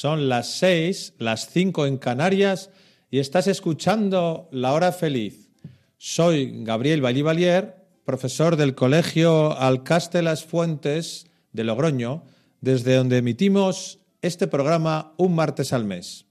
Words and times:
Son 0.00 0.28
las 0.28 0.52
6, 0.58 1.14
las 1.18 1.50
5 1.50 1.84
en 1.86 1.98
Canarias 1.98 2.70
y 3.10 3.18
estás 3.18 3.48
escuchando 3.48 4.48
La 4.52 4.72
Hora 4.72 4.92
Feliz. 4.92 5.50
Soy 5.96 6.62
Gabriel 6.62 7.04
Vallivalier, 7.04 7.84
profesor 8.04 8.54
del 8.54 8.76
Colegio 8.76 9.58
Alcaste 9.58 10.22
Las 10.22 10.44
Fuentes 10.44 11.26
de 11.52 11.64
Logroño, 11.64 12.22
desde 12.60 12.94
donde 12.94 13.16
emitimos 13.16 13.98
este 14.22 14.46
programa 14.46 15.14
un 15.16 15.34
martes 15.34 15.72
al 15.72 15.84
mes. 15.84 16.26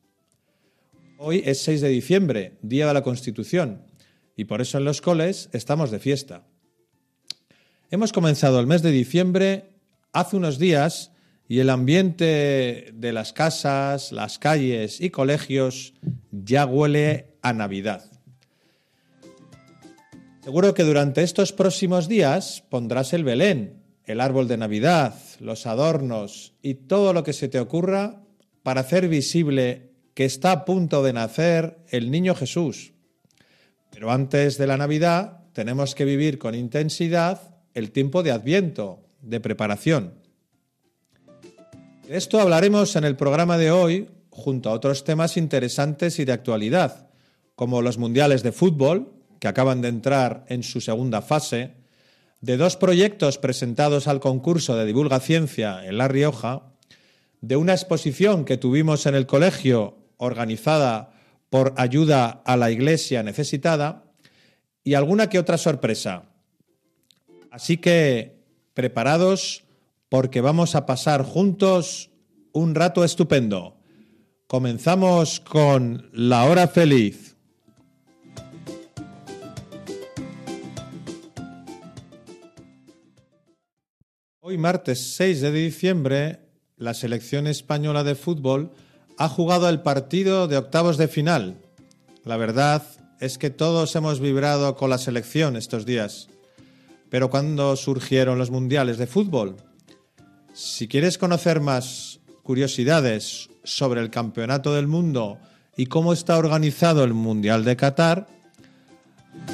Hoy 1.18 1.44
es 1.46 1.62
6 1.64 1.82
de 1.82 1.90
diciembre, 1.90 2.58
Día 2.62 2.88
de 2.88 2.94
la 2.94 3.04
Constitución, 3.04 3.82
y 4.38 4.46
por 4.46 4.62
eso 4.62 4.78
en 4.78 4.86
los 4.86 5.02
coles 5.02 5.50
estamos 5.52 5.92
de 5.92 6.00
fiesta. 6.00 6.48
Hemos 7.92 8.14
comenzado 8.14 8.62
el 8.62 8.68
mes 8.68 8.82
de 8.82 8.92
diciembre 8.92 9.74
hace 10.14 10.38
unos 10.38 10.58
días 10.58 11.12
y 11.48 11.60
el 11.60 11.70
ambiente 11.70 12.92
de 12.94 13.14
las 13.14 13.34
casas, 13.34 14.12
las 14.12 14.38
calles 14.38 15.00
y 15.00 15.10
colegios 15.10 15.94
ya 16.32 16.66
huele 16.66 17.38
a 17.42 17.54
Navidad. 17.54 18.04
Seguro 20.44 20.74
que 20.74 20.84
durante 20.84 21.24
estos 21.24 21.54
próximos 21.54 22.08
días 22.08 22.64
pondrás 22.70 23.14
el 23.14 23.24
Belén, 23.24 23.84
el 24.06 24.22
árbol 24.22 24.48
de 24.48 24.58
Navidad, 24.58 25.16
los 25.40 25.66
adornos 25.66 26.54
y 26.62 26.76
todo 26.76 27.14
lo 27.14 27.24
que 27.24 27.34
se 27.34 27.50
te 27.50 27.60
ocurra 27.60 28.24
para 28.64 28.82
hacer 28.82 29.08
visible 29.08 29.92
que 30.14 30.26
está 30.26 30.52
a 30.52 30.66
punto 30.66 31.04
de 31.04 31.14
nacer 31.14 31.80
el 31.90 32.12
niño 32.12 32.34
Jesús. 32.34 32.94
Pero 33.92 34.12
antes 34.12 34.58
de 34.58 34.68
la 34.68 34.78
Navidad 34.78 35.44
tenemos 35.54 35.96
que 35.96 36.06
vivir 36.06 36.38
con 36.38 36.56
intensidad 36.56 37.56
el 37.74 37.92
tiempo 37.92 38.24
de 38.24 38.32
Adviento, 38.32 39.04
de 39.22 39.40
preparación. 39.40 40.17
De 42.08 42.16
esto 42.16 42.40
hablaremos 42.40 42.96
en 42.96 43.04
el 43.04 43.18
programa 43.18 43.58
de 43.58 43.70
hoy, 43.70 44.08
junto 44.30 44.70
a 44.70 44.72
otros 44.72 45.04
temas 45.04 45.36
interesantes 45.36 46.20
y 46.20 46.24
de 46.24 46.32
actualidad, 46.32 47.10
como 47.56 47.82
los 47.82 47.98
mundiales 47.98 48.44
de 48.44 48.54
fútbol, 48.54 49.12
que 49.42 49.50
acaban 49.50 49.82
de 49.82 49.90
entrar 49.90 50.46
en 50.48 50.64
su 50.64 50.80
segunda 50.80 51.22
fase, 51.22 51.74
de 52.40 52.56
dos 52.56 52.78
proyectos 52.78 53.38
presentados 53.38 54.08
al 54.08 54.22
concurso 54.22 54.78
de 54.78 54.86
Divulga 54.86 55.20
Ciencia 55.20 55.86
en 55.86 55.98
La 55.98 56.08
Rioja, 56.08 56.72
de 57.42 57.58
una 57.58 57.74
exposición 57.74 58.46
que 58.46 58.56
tuvimos 58.56 59.06
en 59.06 59.16
el 59.16 59.26
colegio 59.26 59.98
organizada 60.16 61.12
por 61.50 61.74
Ayuda 61.76 62.42
a 62.46 62.56
la 62.56 62.72
Iglesia 62.72 63.22
Necesitada 63.22 64.06
y 64.82 64.94
alguna 64.94 65.28
que 65.28 65.40
otra 65.40 65.58
sorpresa. 65.58 66.24
Así 67.52 67.76
que, 67.76 68.38
preparados 68.74 69.67
porque 70.10 70.42
vamos 70.42 70.76
a 70.76 70.86
pasar 70.86 71.24
juntos 71.24 72.12
un 72.54 72.76
rato 72.76 73.04
estupendo. 73.04 73.78
Comenzamos 74.48 75.42
con 75.42 76.10
la 76.14 76.46
hora 76.46 76.68
feliz. 76.68 77.36
Hoy 84.40 84.58
martes 84.58 85.16
6 85.16 85.42
de 85.42 85.52
diciembre, 85.52 86.40
la 86.78 86.94
selección 86.94 87.48
española 87.48 88.06
de 88.06 88.16
fútbol 88.16 88.72
ha 89.18 89.28
jugado 89.28 89.68
el 89.68 89.82
partido 89.82 90.48
de 90.48 90.56
octavos 90.56 90.98
de 90.98 91.10
final. 91.10 91.58
La 92.24 92.38
verdad 92.38 92.84
es 93.20 93.38
que 93.38 93.50
todos 93.50 93.94
hemos 93.98 94.22
vibrado 94.22 94.78
con 94.78 94.90
la 94.90 95.00
selección 95.00 95.58
estos 95.58 95.86
días. 95.86 96.30
Pero 97.10 97.30
¿cuándo 97.30 97.76
surgieron 97.76 98.38
los 98.38 98.52
mundiales 98.52 98.98
de 98.98 99.08
fútbol? 99.08 99.58
Si 100.60 100.88
quieres 100.88 101.20
conocer 101.20 101.62
más 101.62 102.20
curiosidades 102.42 103.52
sobre 103.64 104.02
el 104.02 104.10
Campeonato 104.10 104.74
del 104.74 104.88
Mundo 104.88 105.38
y 105.78 105.86
cómo 105.86 106.14
está 106.14 106.36
organizado 106.36 107.04
el 107.04 107.14
Mundial 107.14 107.64
de 107.64 107.76
Qatar, 107.76 108.26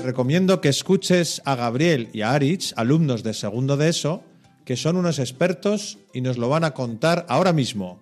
recomiendo 0.01 0.61
que 0.61 0.69
escuches 0.69 1.41
a 1.43 1.55
Gabriel 1.55 2.07
y 2.13 2.21
a 2.21 2.31
Arich, 2.31 2.71
alumnos 2.77 3.21
de 3.21 3.33
segundo 3.33 3.75
de 3.75 3.89
ESO, 3.89 4.23
que 4.63 4.77
son 4.77 4.95
unos 4.95 5.19
expertos 5.19 5.97
y 6.13 6.21
nos 6.21 6.37
lo 6.37 6.47
van 6.47 6.63
a 6.63 6.71
contar 6.71 7.25
ahora 7.27 7.51
mismo. 7.51 8.01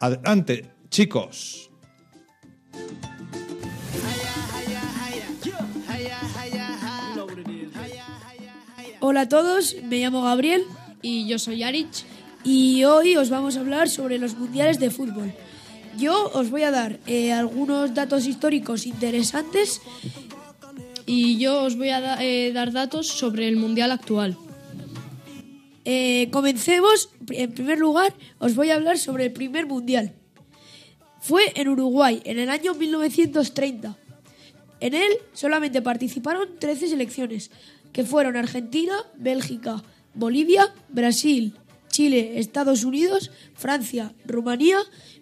Adelante, 0.00 0.68
chicos. 0.90 1.70
Hola 8.98 9.20
a 9.20 9.28
todos, 9.28 9.76
me 9.84 10.00
llamo 10.00 10.22
Gabriel 10.22 10.64
Y 11.02 11.28
yo 11.28 11.38
soy 11.38 11.62
Arich. 11.62 12.04
Y 12.44 12.84
hoy 12.84 13.16
os 13.16 13.30
vamos 13.30 13.56
a 13.56 13.60
hablar 13.60 13.88
sobre 13.88 14.18
los 14.18 14.36
mundiales 14.36 14.78
de 14.78 14.90
fútbol. 14.90 15.32
Yo 15.98 16.30
os 16.34 16.50
voy 16.50 16.62
a 16.62 16.70
dar 16.70 16.98
eh, 17.06 17.32
algunos 17.32 17.94
datos 17.94 18.26
históricos 18.26 18.86
interesantes. 18.86 19.80
Y 21.04 21.38
yo 21.38 21.62
os 21.62 21.76
voy 21.76 21.90
a 21.90 22.22
eh, 22.22 22.52
dar 22.52 22.72
datos 22.72 23.08
sobre 23.08 23.48
el 23.48 23.56
Mundial 23.56 23.90
actual. 23.90 24.36
Eh, 25.84 26.28
comencemos. 26.30 27.10
En 27.28 27.52
primer 27.52 27.78
lugar, 27.78 28.14
os 28.38 28.54
voy 28.54 28.70
a 28.70 28.76
hablar 28.76 28.98
sobre 28.98 29.26
el 29.26 29.32
primer 29.32 29.66
mundial. 29.66 30.14
Fue 31.20 31.52
en 31.54 31.68
Uruguay, 31.68 32.20
en 32.24 32.38
el 32.38 32.50
año 32.50 32.74
1930. 32.74 33.96
En 34.80 34.94
él 34.94 35.12
solamente 35.32 35.82
participaron 35.82 36.48
13 36.58 36.88
selecciones, 36.88 37.50
que 37.92 38.04
fueron 38.04 38.36
Argentina, 38.36 38.94
Bélgica, 39.16 39.82
Bolivia, 40.14 40.72
Brasil, 40.88 41.54
Chile, 41.92 42.40
Estados 42.40 42.82
Unidos, 42.82 43.30
Francia, 43.54 44.12
Rumanía, 44.26 44.78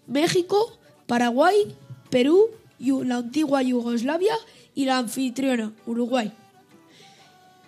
México, 0.06 0.78
Paraguay, 1.06 1.76
Perú, 2.08 2.46
la 2.78 3.16
antigua 3.16 3.60
Yugoslavia 3.62 4.34
y 4.74 4.86
la 4.86 4.96
anfitriona, 4.98 5.74
Uruguay. 5.86 6.32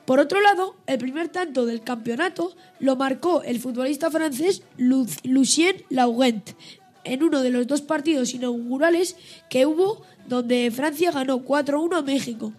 Por 0.06 0.18
otro 0.18 0.41
lado, 0.41 0.74
el 0.86 0.98
primer 0.98 1.28
tanto 1.28 1.66
del 1.66 1.82
campeonato 1.82 2.54
lo 2.80 2.96
marcó 2.96 3.42
el 3.42 3.60
futbolista 3.60 4.10
francés 4.10 4.62
Lu- 4.78 5.06
Lucien 5.24 5.84
Laurent 5.91 6.50
en 7.04 7.22
uno 7.22 7.42
de 7.42 7.50
los 7.50 7.66
dos 7.66 7.82
partidos 7.82 8.32
inaugurales 8.34 9.16
que 9.50 9.66
hubo 9.66 10.02
donde 10.26 10.70
Francia 10.70 11.10
ganó 11.12 11.44
4-1 11.44 11.96
a 11.98 12.02
México. 12.02 12.52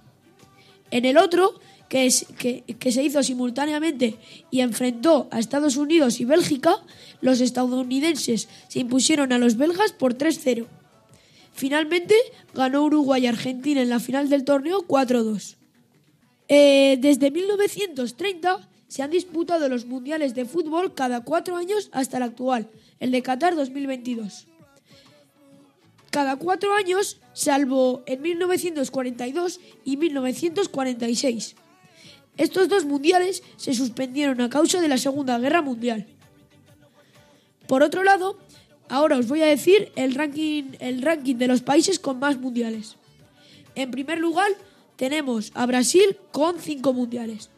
En 0.91 1.05
el 1.05 1.17
otro, 1.17 1.59
que, 1.93 2.91
se 2.91 3.03
hizo 3.03 3.21
simultáneamente 3.21 4.17
y 4.49 4.61
enfrentó 4.61 5.27
a 5.29 5.37
Estados 5.37 5.77
Unidos 5.77 6.19
y 6.19 6.25
Bélgica, 6.25 6.83
los 7.21 7.39
estadounidenses 7.39 8.49
se 8.67 8.79
impusieron 8.79 9.31
a 9.31 9.37
los 9.37 9.57
belgas 9.57 9.91
por 9.91 10.17
3-0. 10.17 10.65
Finalmente, 11.53 12.15
ganó 12.55 12.83
Uruguay 12.83 13.23
y 13.23 13.27
Argentina 13.27 13.79
en 13.79 13.89
la 13.89 13.99
final 13.99 14.27
del 14.27 14.43
torneo 14.43 14.87
4-2. 14.87 15.55
Eh, 16.47 16.97
desde 16.99 17.29
1930 17.29 18.67
se 18.87 19.03
han 19.03 19.11
disputado 19.11 19.69
los 19.69 19.85
mundiales 19.85 20.33
de 20.33 20.45
fútbol 20.45 20.95
cada 20.95 21.23
cuatro 21.23 21.57
años 21.57 21.89
hasta 21.91 22.17
el 22.17 22.23
actual, 22.23 22.69
el 22.99 23.11
de 23.11 23.21
Qatar 23.21 23.55
2022. 23.55 24.47
Cada 26.09 26.37
cuatro 26.37 26.73
años, 26.73 27.19
salvo 27.33 28.01
en 28.07 28.21
1942 28.21 29.59
y 29.83 29.97
1946. 29.97 31.55
Estos 32.37 32.67
dos 32.67 32.85
mundiales 32.85 33.43
se 33.57 33.73
suspendieron 33.73 34.41
a 34.41 34.49
causa 34.49 34.81
de 34.81 34.87
la 34.87 34.97
Segunda 34.97 35.37
Guerra 35.37 35.61
Mundial. 35.61 36.07
Por 37.67 37.83
otro 37.83 38.03
lado, 38.03 38.37
ahora 38.89 39.17
os 39.17 39.27
voy 39.27 39.41
a 39.41 39.47
decir 39.47 39.91
el 39.95 40.15
ranking, 40.15 40.75
el 40.79 41.01
ranking 41.01 41.35
de 41.35 41.47
los 41.47 41.61
países 41.61 41.99
con 41.99 42.19
más 42.19 42.37
mundiales. 42.37 42.97
En 43.75 43.91
primer 43.91 44.19
lugar, 44.19 44.51
tenemos 44.95 45.51
a 45.53 45.65
Brasil 45.65 46.17
con 46.31 46.59
5 46.59 46.93
mundiales. 46.93 47.49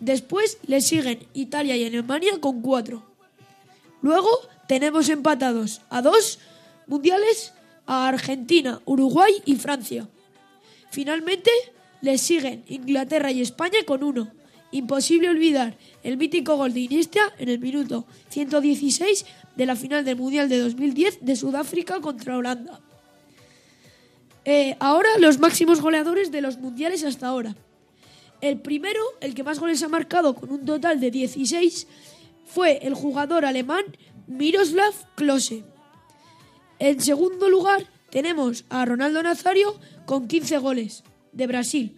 Después 0.00 0.58
le 0.66 0.80
siguen 0.80 1.26
Italia 1.34 1.76
y 1.76 1.84
Alemania 1.84 2.40
con 2.40 2.62
4. 2.62 3.02
Luego 4.02 4.28
tenemos 4.68 5.08
empatados 5.08 5.80
a 5.90 6.02
dos 6.02 6.38
mundiales 6.86 7.52
a 7.86 8.08
Argentina, 8.08 8.80
Uruguay 8.84 9.42
y 9.44 9.56
Francia. 9.56 10.08
Finalmente 10.90 11.50
le 12.04 12.18
siguen 12.18 12.64
Inglaterra 12.68 13.32
y 13.32 13.40
España 13.40 13.78
con 13.86 14.04
uno. 14.04 14.30
Imposible 14.72 15.30
olvidar 15.30 15.78
el 16.02 16.18
mítico 16.18 16.56
gol 16.56 16.74
de 16.74 16.80
Iniesta 16.80 17.32
en 17.38 17.48
el 17.48 17.58
minuto 17.58 18.04
116 18.28 19.24
de 19.56 19.66
la 19.66 19.74
final 19.74 20.04
del 20.04 20.16
Mundial 20.16 20.50
de 20.50 20.58
2010 20.58 21.20
de 21.22 21.34
Sudáfrica 21.34 22.00
contra 22.00 22.36
Holanda. 22.36 22.80
Eh, 24.44 24.76
ahora 24.80 25.08
los 25.18 25.38
máximos 25.38 25.80
goleadores 25.80 26.30
de 26.30 26.42
los 26.42 26.58
mundiales 26.58 27.04
hasta 27.04 27.28
ahora. 27.28 27.56
El 28.42 28.60
primero, 28.60 29.00
el 29.22 29.34
que 29.34 29.42
más 29.42 29.58
goles 29.58 29.82
ha 29.82 29.88
marcado 29.88 30.34
con 30.34 30.50
un 30.50 30.66
total 30.66 31.00
de 31.00 31.10
16, 31.10 31.86
fue 32.44 32.80
el 32.82 32.92
jugador 32.92 33.46
alemán 33.46 33.84
Miroslav 34.26 34.92
Klose. 35.14 35.64
En 36.78 37.00
segundo 37.00 37.48
lugar, 37.48 37.86
tenemos 38.10 38.66
a 38.68 38.84
Ronaldo 38.84 39.22
Nazario 39.22 39.80
con 40.04 40.28
15 40.28 40.58
goles, 40.58 41.02
de 41.34 41.46
Brasil. 41.46 41.96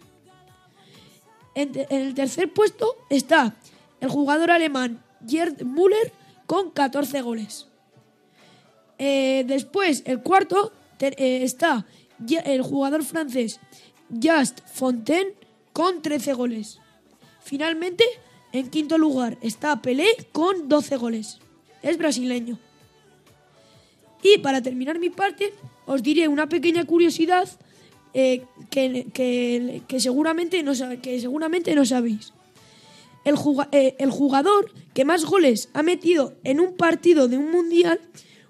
En, 1.55 1.71
el 1.89 2.13
tercer 2.13 2.51
puesto 2.53 2.97
está 3.09 3.55
el 3.99 4.09
jugador 4.09 4.51
alemán 4.51 5.03
Gerd 5.27 5.63
Müller 5.63 6.11
con 6.45 6.71
14 6.71 7.21
goles. 7.21 7.67
Eh, 8.97 9.43
después, 9.47 10.03
el 10.05 10.21
cuarto 10.21 10.71
eh, 10.99 11.43
está 11.43 11.85
el 12.29 12.61
jugador 12.61 13.03
francés 13.03 13.59
Just 14.09 14.59
Fontaine 14.67 15.33
con 15.73 16.01
13 16.01 16.33
goles. 16.33 16.79
Finalmente, 17.41 18.03
en 18.51 18.69
quinto 18.69 18.97
lugar 18.97 19.37
está 19.41 19.81
Pelé 19.81 20.07
con 20.31 20.67
12 20.67 20.97
goles. 20.97 21.39
Es 21.81 21.97
brasileño. 21.97 22.59
Y 24.23 24.39
para 24.39 24.61
terminar 24.61 24.99
mi 24.99 25.09
parte, 25.09 25.53
os 25.85 26.01
diré 26.01 26.27
una 26.27 26.49
pequeña 26.49 26.85
curiosidad 26.85 27.47
eh, 28.13 28.43
que, 28.69 29.07
que- 29.13 29.81
que 29.87 29.99
seguramente 29.99 30.61
no, 30.63 30.73
que 31.01 31.19
seguramente 31.19 31.75
no 31.75 31.85
sabéis. 31.85 32.33
Eh, 33.71 33.95
el 33.99 34.09
jugador 34.11 34.71
que 34.93 35.03
más 35.03 35.25
goles 35.25 35.69
ha 35.73 35.83
metido 35.83 36.35
en 36.43 36.59
un 36.61 36.77
partido 36.77 37.27
de 37.27 37.37
un 37.37 37.51
mundial 37.51 37.99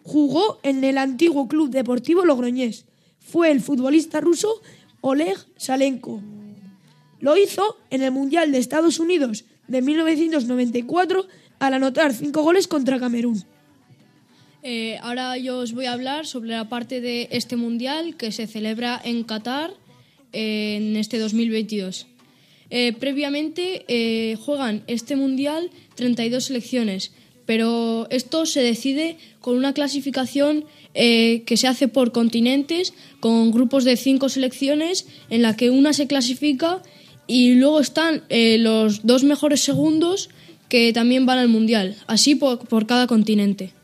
jugó 0.04 0.60
en 0.64 0.84
el 0.84 0.98
antiguo 1.00 1.48
Club 1.48 1.72
Deportivo 1.72 2.26
Logroñés. 2.26 2.86
Fue 3.20 3.50
el 3.52 3.60
futbolista 3.60 4.22
ruso 4.22 4.62
Oleg 5.02 5.38
Salenko. 5.58 6.22
Lo 7.20 7.36
hizo 7.36 7.78
en 7.90 8.04
el 8.04 8.12
Mundial 8.12 8.52
de 8.52 8.60
Estados 8.60 9.00
Unidos 9.00 9.46
de 9.68 9.82
1994 9.82 11.26
al 11.60 11.74
anotar 11.74 12.14
cinco 12.14 12.44
goles 12.44 12.68
contra 12.68 13.00
Camerún. 13.00 13.44
Eh, 14.64 14.98
ahora 15.02 15.38
yo 15.38 15.60
os 15.60 15.74
voy 15.74 15.86
a 15.86 15.94
hablar 15.94 16.26
sobre 16.26 16.50
la 16.50 16.68
parte 16.68 17.00
de 17.00 17.30
este 17.32 17.56
mundial 17.56 18.18
que 18.18 18.32
se 18.32 18.48
celebra 18.48 19.00
en 19.04 19.24
Qatar 19.24 19.72
eh, 20.34 20.78
en 20.78 20.96
este 20.98 21.20
2022. 21.20 22.08
Eh, 22.70 22.94
previamente 23.00 23.86
eh, 23.88 24.36
juegan 24.36 24.84
este 24.88 25.16
mundial 25.16 25.70
32 25.96 26.46
selecciones, 26.46 27.12
pero 27.46 28.08
esto 28.10 28.46
se 28.46 28.62
decide 28.62 29.18
con 29.40 29.56
una 29.56 29.74
clasificación 29.74 30.66
eh, 30.94 31.44
que 31.46 31.56
se 31.56 31.68
hace 31.68 31.88
por 31.88 32.12
continentes, 32.12 32.94
con 33.22 33.52
grupos 33.52 33.86
de 33.86 33.96
cinco 33.96 34.28
selecciones, 34.28 35.08
en 35.30 35.42
la 35.42 35.56
que 35.56 35.70
una 35.70 35.94
se 35.94 36.08
clasifica 36.08 36.82
y 37.26 37.54
luego 37.56 37.80
están 37.80 38.24
los 38.30 39.06
dos 39.06 39.24
mejores 39.24 39.62
segundos 39.62 40.30
que 40.70 40.92
también 40.92 41.26
van 41.26 41.40
al 41.40 41.50
mundial, 41.50 41.96
así 42.08 42.36
por 42.36 42.86
cada 42.86 43.08
continente. 43.08 43.77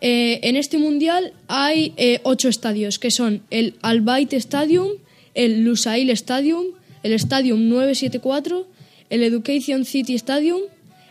Eh, 0.00 0.40
en 0.44 0.56
este 0.56 0.78
mundial 0.78 1.32
hay 1.48 1.92
eh, 1.96 2.20
ocho 2.22 2.48
estadios, 2.48 2.98
que 2.98 3.10
son 3.10 3.42
el 3.50 3.74
Al 3.82 4.00
Bayt 4.00 4.32
Stadium, 4.32 4.88
el 5.34 5.64
Lusail 5.64 6.10
Stadium, 6.10 6.66
el 7.02 7.12
Stadium 7.12 7.68
974, 7.68 8.66
el 9.10 9.22
Education 9.22 9.84
City 9.84 10.14
Stadium, 10.14 10.60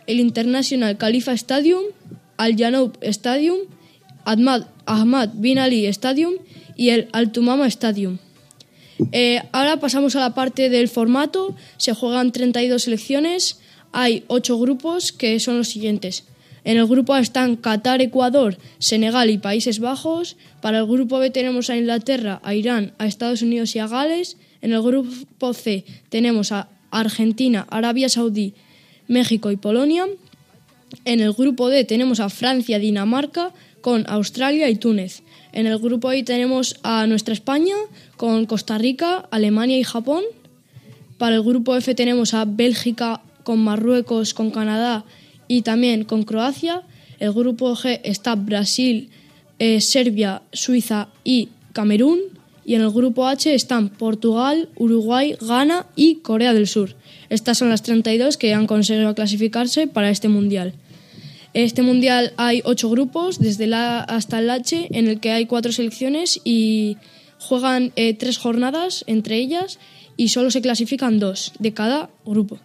el 0.06 0.20
International 0.20 0.96
Khalifa 0.96 1.32
Stadium, 1.32 1.82
Al 2.36 2.56
Janoub 2.56 2.96
Stadium, 3.02 3.58
Ahmad, 4.24 4.66
Ahmad 4.86 5.30
Bin 5.34 5.58
Ali 5.58 5.86
Stadium 5.86 6.34
y 6.76 6.90
el 6.90 7.08
Al 7.12 7.30
Tumama 7.32 7.66
Stadium. 7.66 8.18
Eh, 9.12 9.42
ahora 9.52 9.78
pasamos 9.80 10.16
a 10.16 10.20
la 10.20 10.34
parte 10.34 10.70
del 10.70 10.88
formato. 10.88 11.54
Se 11.76 11.94
juegan 11.94 12.32
32 12.32 12.82
selecciones. 12.82 13.60
Hay 13.92 14.24
8 14.28 14.58
grupos 14.58 15.12
que 15.12 15.38
son 15.40 15.58
los 15.58 15.68
siguientes. 15.68 16.24
En 16.68 16.76
el 16.76 16.86
grupo 16.86 17.14
A 17.14 17.20
están 17.20 17.56
Qatar, 17.56 18.02
Ecuador, 18.02 18.58
Senegal 18.78 19.30
y 19.30 19.38
Países 19.38 19.78
Bajos. 19.78 20.36
Para 20.60 20.80
el 20.80 20.86
grupo 20.86 21.18
B 21.18 21.30
tenemos 21.30 21.70
a 21.70 21.78
Inglaterra, 21.78 22.42
a 22.44 22.54
Irán, 22.54 22.92
a 22.98 23.06
Estados 23.06 23.40
Unidos 23.40 23.74
y 23.74 23.78
a 23.78 23.86
Gales. 23.86 24.36
En 24.60 24.74
el 24.74 24.82
grupo 24.82 25.54
C 25.54 25.86
tenemos 26.10 26.52
a 26.52 26.68
Argentina, 26.90 27.66
Arabia 27.70 28.10
Saudí, 28.10 28.52
México 29.06 29.50
y 29.50 29.56
Polonia. 29.56 30.08
En 31.06 31.20
el 31.20 31.32
grupo 31.32 31.70
D 31.70 31.84
tenemos 31.84 32.20
a 32.20 32.28
Francia, 32.28 32.78
Dinamarca, 32.78 33.54
con 33.80 34.04
Australia 34.06 34.68
y 34.68 34.76
Túnez. 34.76 35.22
En 35.52 35.66
el 35.66 35.78
grupo 35.78 36.12
I 36.12 36.22
tenemos 36.22 36.76
a 36.82 37.06
nuestra 37.06 37.32
España, 37.32 37.76
con 38.18 38.44
Costa 38.44 38.76
Rica, 38.76 39.26
Alemania 39.30 39.78
y 39.78 39.84
Japón. 39.84 40.22
Para 41.16 41.36
el 41.36 41.42
grupo 41.42 41.74
F 41.76 41.94
tenemos 41.94 42.34
a 42.34 42.44
Bélgica, 42.44 43.22
con 43.42 43.58
Marruecos, 43.58 44.34
con 44.34 44.50
Canadá 44.50 45.06
y 45.48 45.62
también 45.62 46.04
con 46.04 46.22
Croacia. 46.22 46.82
El 47.18 47.32
grupo 47.32 47.74
G 47.74 48.00
está 48.04 48.36
Brasil, 48.36 49.08
eh, 49.58 49.80
Serbia, 49.80 50.42
Suiza 50.52 51.08
y 51.24 51.48
Camerún. 51.72 52.20
Y 52.64 52.74
en 52.74 52.82
el 52.82 52.90
grupo 52.90 53.26
H 53.26 53.54
están 53.54 53.88
Portugal, 53.88 54.68
Uruguay, 54.76 55.34
Ghana 55.40 55.86
y 55.96 56.16
Corea 56.16 56.52
del 56.52 56.68
Sur. 56.68 56.94
Estas 57.30 57.56
son 57.56 57.70
las 57.70 57.82
32 57.82 58.36
que 58.36 58.52
han 58.52 58.66
conseguido 58.66 59.14
clasificarse 59.14 59.86
para 59.86 60.10
este 60.10 60.28
mundial. 60.28 60.74
Este 61.54 61.80
mundial 61.80 62.34
hay 62.36 62.60
ocho 62.64 62.90
grupos, 62.90 63.38
desde 63.38 63.64
el 63.64 63.74
A 63.74 64.00
hasta 64.00 64.38
el 64.38 64.50
H, 64.50 64.88
en 64.90 65.08
el 65.08 65.18
que 65.18 65.30
hay 65.30 65.46
cuatro 65.46 65.72
selecciones 65.72 66.40
y 66.44 66.98
juegan 67.38 67.92
eh, 67.96 68.14
tres 68.14 68.36
jornadas 68.36 69.02
entre 69.06 69.36
ellas 69.36 69.78
y 70.16 70.28
solo 70.28 70.50
se 70.50 70.60
clasifican 70.60 71.18
dos 71.18 71.52
de 71.58 71.72
cada 71.72 72.10
grupo. 72.26 72.58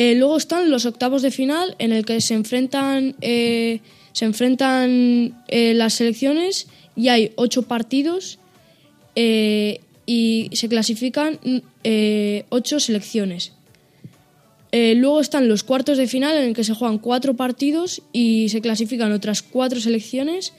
Eh, 0.00 0.14
luego 0.14 0.36
están 0.36 0.70
los 0.70 0.86
octavos 0.86 1.22
de 1.22 1.32
final, 1.32 1.74
en 1.80 1.90
el 1.90 2.04
que 2.04 2.20
se 2.20 2.34
enfrentan, 2.34 3.16
eh, 3.20 3.80
se 4.12 4.26
enfrentan 4.26 5.34
eh, 5.48 5.74
las 5.74 5.94
selecciones 5.94 6.68
y 6.94 7.08
hay 7.08 7.32
ocho 7.34 7.62
partidos 7.62 8.38
eh, 9.16 9.80
y 10.06 10.50
se 10.52 10.68
clasifican 10.68 11.40
eh, 11.82 12.44
ocho 12.48 12.78
selecciones. 12.78 13.54
Eh, 14.70 14.94
luego 14.94 15.20
están 15.20 15.48
los 15.48 15.64
cuartos 15.64 15.98
de 15.98 16.06
final 16.06 16.36
en 16.36 16.44
el 16.50 16.54
que 16.54 16.62
se 16.62 16.74
juegan 16.74 16.98
cuatro 16.98 17.34
partidos 17.34 18.00
y 18.12 18.50
se 18.50 18.60
clasifican 18.60 19.10
otras 19.10 19.42
cuatro 19.42 19.80
selecciones 19.80 20.52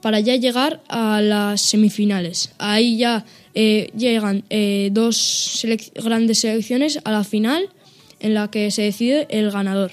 para 0.00 0.20
ya 0.20 0.36
llegar 0.36 0.80
a 0.88 1.20
las 1.20 1.60
semifinales. 1.60 2.52
Ahí 2.56 2.96
ya 2.96 3.26
llegan 3.52 4.44
dos 4.92 5.16
selec- 5.62 5.92
grandes 6.02 6.38
selecciones 6.38 6.98
a 7.04 7.10
la 7.10 7.24
final 7.24 7.68
en 8.26 8.34
la 8.34 8.50
que 8.50 8.70
se 8.70 8.82
decide 8.82 9.26
el 9.30 9.50
ganador. 9.50 9.92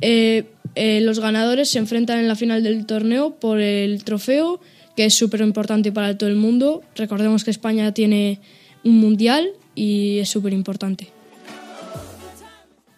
Eh, 0.00 0.44
eh, 0.74 1.00
los 1.00 1.20
ganadores 1.20 1.70
se 1.70 1.78
enfrentan 1.78 2.18
en 2.18 2.28
la 2.28 2.36
final 2.36 2.62
del 2.62 2.86
torneo 2.86 3.34
por 3.36 3.60
el 3.60 4.04
trofeo, 4.04 4.60
que 4.96 5.06
es 5.06 5.16
súper 5.16 5.40
importante 5.40 5.92
para 5.92 6.16
todo 6.16 6.28
el 6.30 6.36
mundo. 6.36 6.82
Recordemos 6.94 7.44
que 7.44 7.50
España 7.50 7.92
tiene 7.92 8.40
un 8.84 8.98
mundial 8.98 9.50
y 9.74 10.18
es 10.18 10.28
súper 10.28 10.52
importante. 10.52 11.08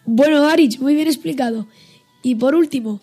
Bueno, 0.05 0.47
Arich, 0.47 0.79
muy 0.79 0.95
bien 0.95 1.07
explicado. 1.07 1.67
Y 2.23 2.35
por 2.35 2.55
último, 2.55 2.99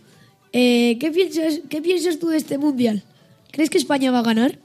eh, 0.53 0.97
¿qué, 1.01 1.11
piensas, 1.11 1.61
¿qué 1.69 1.81
piensas 1.81 2.19
tú 2.19 2.29
de 2.29 2.37
este 2.37 2.59
mundial? 2.59 3.03
¿Crees 3.51 3.71
que 3.71 3.79
España 3.79 4.11
va 4.11 4.21
a 4.21 4.23
ganar? 4.23 4.59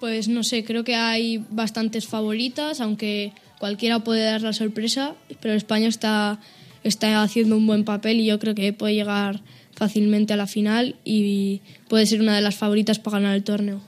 Pues 0.00 0.28
no 0.28 0.42
sé, 0.42 0.64
creo 0.64 0.84
que 0.84 0.96
hay 0.96 1.42
bastantes 1.50 2.06
favoritas, 2.06 2.80
aunque 2.80 3.32
cualquiera 3.58 4.00
puede 4.00 4.24
dar 4.24 4.42
la 4.42 4.52
sorpresa, 4.52 5.14
pero 5.40 5.54
España 5.54 5.88
está, 5.88 6.40
está 6.82 7.22
haciendo 7.22 7.56
un 7.56 7.66
buen 7.66 7.84
papel 7.84 8.20
y 8.20 8.26
yo 8.26 8.38
creo 8.38 8.54
que 8.54 8.72
puede 8.72 8.94
llegar 8.94 9.42
fácilmente 9.72 10.32
a 10.32 10.36
la 10.36 10.46
final 10.46 10.96
y 11.04 11.60
puede 11.88 12.06
ser 12.06 12.20
una 12.20 12.36
de 12.36 12.42
las 12.42 12.56
favoritas 12.56 12.98
para 12.98 13.18
ganar 13.18 13.34
el 13.34 13.44
torneo. 13.44 13.80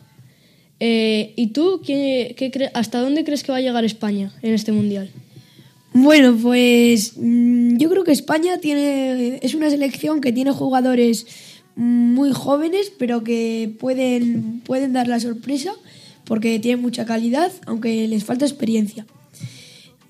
Eh, 0.81 1.33
¿Y 1.37 1.49
tú 1.49 1.81
qué, 1.85 2.35
hasta 2.75 3.01
dónde 3.01 3.25
crees 3.25 3.43
que 3.43 3.53
va 3.53 3.59
a 3.59 3.63
llegar 3.63 3.85
España 3.85 4.33
en 4.43 4.53
este 4.53 4.73
mundial? 4.73 5.11
Bueno, 5.93 6.37
pues 6.37 7.15
mm, 7.17 7.79
yo 7.79 7.89
creo 7.89 8.05
que 8.05 8.13
España 8.13 8.59
tiene 8.59 9.39
es 9.41 9.55
una 9.55 9.71
selección 9.71 10.21
que 10.21 10.33
tiene 10.33 10.51
jugadores 10.51 11.27
muy 11.77 12.33
jóvenes, 12.33 12.93
pero 12.99 13.25
que 13.25 13.75
pueden, 13.79 14.61
pueden 14.61 14.93
dar 14.93 15.09
la 15.09 15.21
sorpresa 15.21 15.73
porque 16.25 16.59
tienen 16.59 16.83
mucha 16.83 17.07
calidad, 17.07 17.53
aunque 17.67 18.07
les 18.09 18.25
falta 18.25 18.45
experiencia. 18.45 19.07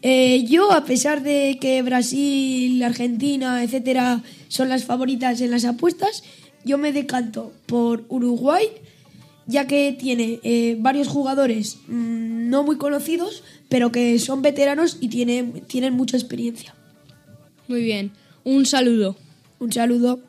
Eh, 0.03 0.45
yo, 0.45 0.73
a 0.73 0.85
pesar 0.85 1.23
de 1.23 1.59
que 1.61 1.83
Brasil, 1.83 2.83
Argentina, 2.83 3.63
etcétera, 3.63 4.23
son 4.49 4.69
las 4.69 4.85
favoritas 4.85 5.41
en 5.41 5.51
las 5.51 5.65
apuestas, 5.65 6.23
yo 6.65 6.79
me 6.79 6.93
decanto 6.93 7.53
por 7.67 8.05
Uruguay, 8.09 8.67
ya 9.47 9.67
que 9.67 9.97
tiene 9.99 10.41
eh, 10.43 10.77
varios 10.79 11.09
jugadores 11.09 11.79
mm, 11.89 12.49
no 12.51 12.65
muy 12.65 12.77
conocidos, 12.77 13.43
pero 13.69 13.93
que 13.93 14.19
son 14.19 14.43
veteranos 14.43 14.99
y 15.01 15.09
tienen, 15.09 15.63
tienen 15.63 15.95
mucha 15.95 16.17
experiencia. 16.17 16.75
Muy 17.69 17.83
bien. 17.83 18.13
Un 18.45 18.67
saludo. 18.67 19.17
Un 19.59 19.73
saludo. 19.73 20.21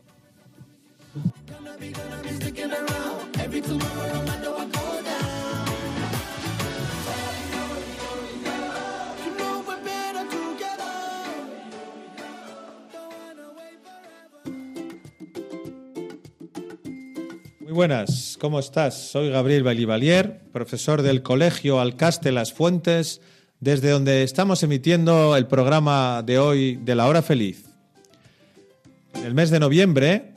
Muy 17.68 17.74
buenas, 17.74 18.38
¿cómo 18.40 18.60
estás? 18.60 19.10
Soy 19.12 19.30
Gabriel 19.30 19.64
Balivalier, 19.64 20.40
profesor 20.54 21.02
del 21.02 21.22
Colegio 21.22 21.82
Alcaste 21.82 22.32
Las 22.32 22.54
Fuentes, 22.54 23.20
desde 23.60 23.90
donde 23.90 24.24
estamos 24.24 24.64
emitiendo 24.64 25.36
el 25.36 25.48
programa 25.48 26.24
de 26.26 26.40
hoy 26.40 26.78
de 26.78 26.96
la 26.96 27.08
hora 27.08 27.22
feliz. 27.22 27.66
En 29.16 29.26
el 29.26 29.34
mes 29.34 29.50
de 29.50 29.60
noviembre 29.60 30.34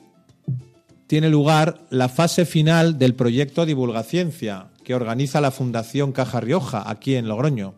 tiene 1.07 1.29
lugar 1.29 1.79
la 1.89 2.09
fase 2.09 2.43
final 2.43 2.97
del 2.97 3.15
proyecto 3.15 3.65
Divulgaciencia 3.65 4.67
que 4.83 4.93
organiza 4.93 5.39
la 5.39 5.51
Fundación 5.51 6.11
Caja 6.11 6.41
Rioja 6.41 6.83
aquí 6.85 7.15
en 7.15 7.29
Logroño. 7.29 7.75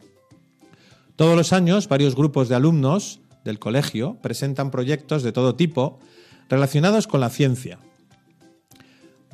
Todos 1.16 1.38
los 1.38 1.54
años 1.54 1.88
varios 1.88 2.16
grupos 2.16 2.50
de 2.50 2.56
alumnos 2.56 3.20
del 3.46 3.60
colegio 3.60 4.18
presentan 4.20 4.72
proyectos 4.72 5.22
de 5.22 5.32
todo 5.32 5.54
tipo 5.54 6.00
relacionados 6.50 7.06
con 7.06 7.22
la 7.22 7.30
ciencia. 7.30 7.78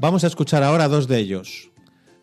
Vamos 0.01 0.23
a 0.23 0.27
escuchar 0.27 0.63
ahora 0.63 0.87
dos 0.87 1.09
de 1.09 1.17
ellos. 1.17 1.71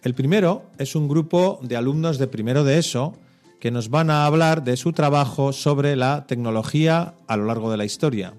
El 0.03 0.15
primero 0.15 0.65
es 0.79 0.97
un 0.97 1.09
grupo 1.09 1.61
de 1.63 1.77
alumnos 1.77 2.17
de 2.17 2.27
primero 2.27 2.65
de 2.65 2.79
ESO 2.79 3.13
que 3.61 3.71
nos 3.71 3.91
van 3.91 4.09
a 4.09 4.25
hablar 4.25 4.65
de 4.65 4.79
su 4.79 4.95
trabajo 4.95 5.53
sobre 5.53 5.95
la 5.95 6.27
tecnología 6.27 7.15
a 7.27 7.37
lo 7.37 7.45
largo 7.45 7.71
de 7.71 7.77
la 7.77 7.85
historia. 7.85 8.33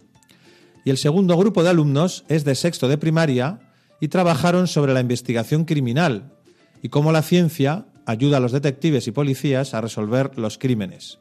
Y 0.83 0.89
el 0.89 0.97
segundo 0.97 1.37
grupo 1.37 1.61
de 1.61 1.69
alumnos 1.69 2.25
es 2.29 2.45
de 2.45 2.55
sexto 2.55 2.87
de 2.87 2.97
primaria 2.97 3.59
y 4.01 4.07
trabajaron 4.07 4.65
sobre 4.65 4.95
la 4.95 5.01
investigación 5.01 5.65
criminal 5.65 6.33
y 6.81 6.89
cómo 6.89 7.11
la 7.11 7.21
ciencia 7.21 7.85
ayuda 8.07 8.37
a 8.37 8.39
los 8.39 8.53
detectives 8.53 9.07
y 9.07 9.11
policías 9.11 9.75
a 9.75 9.81
resolver 9.81 10.31
los 10.39 10.57
crímenes. 10.57 11.19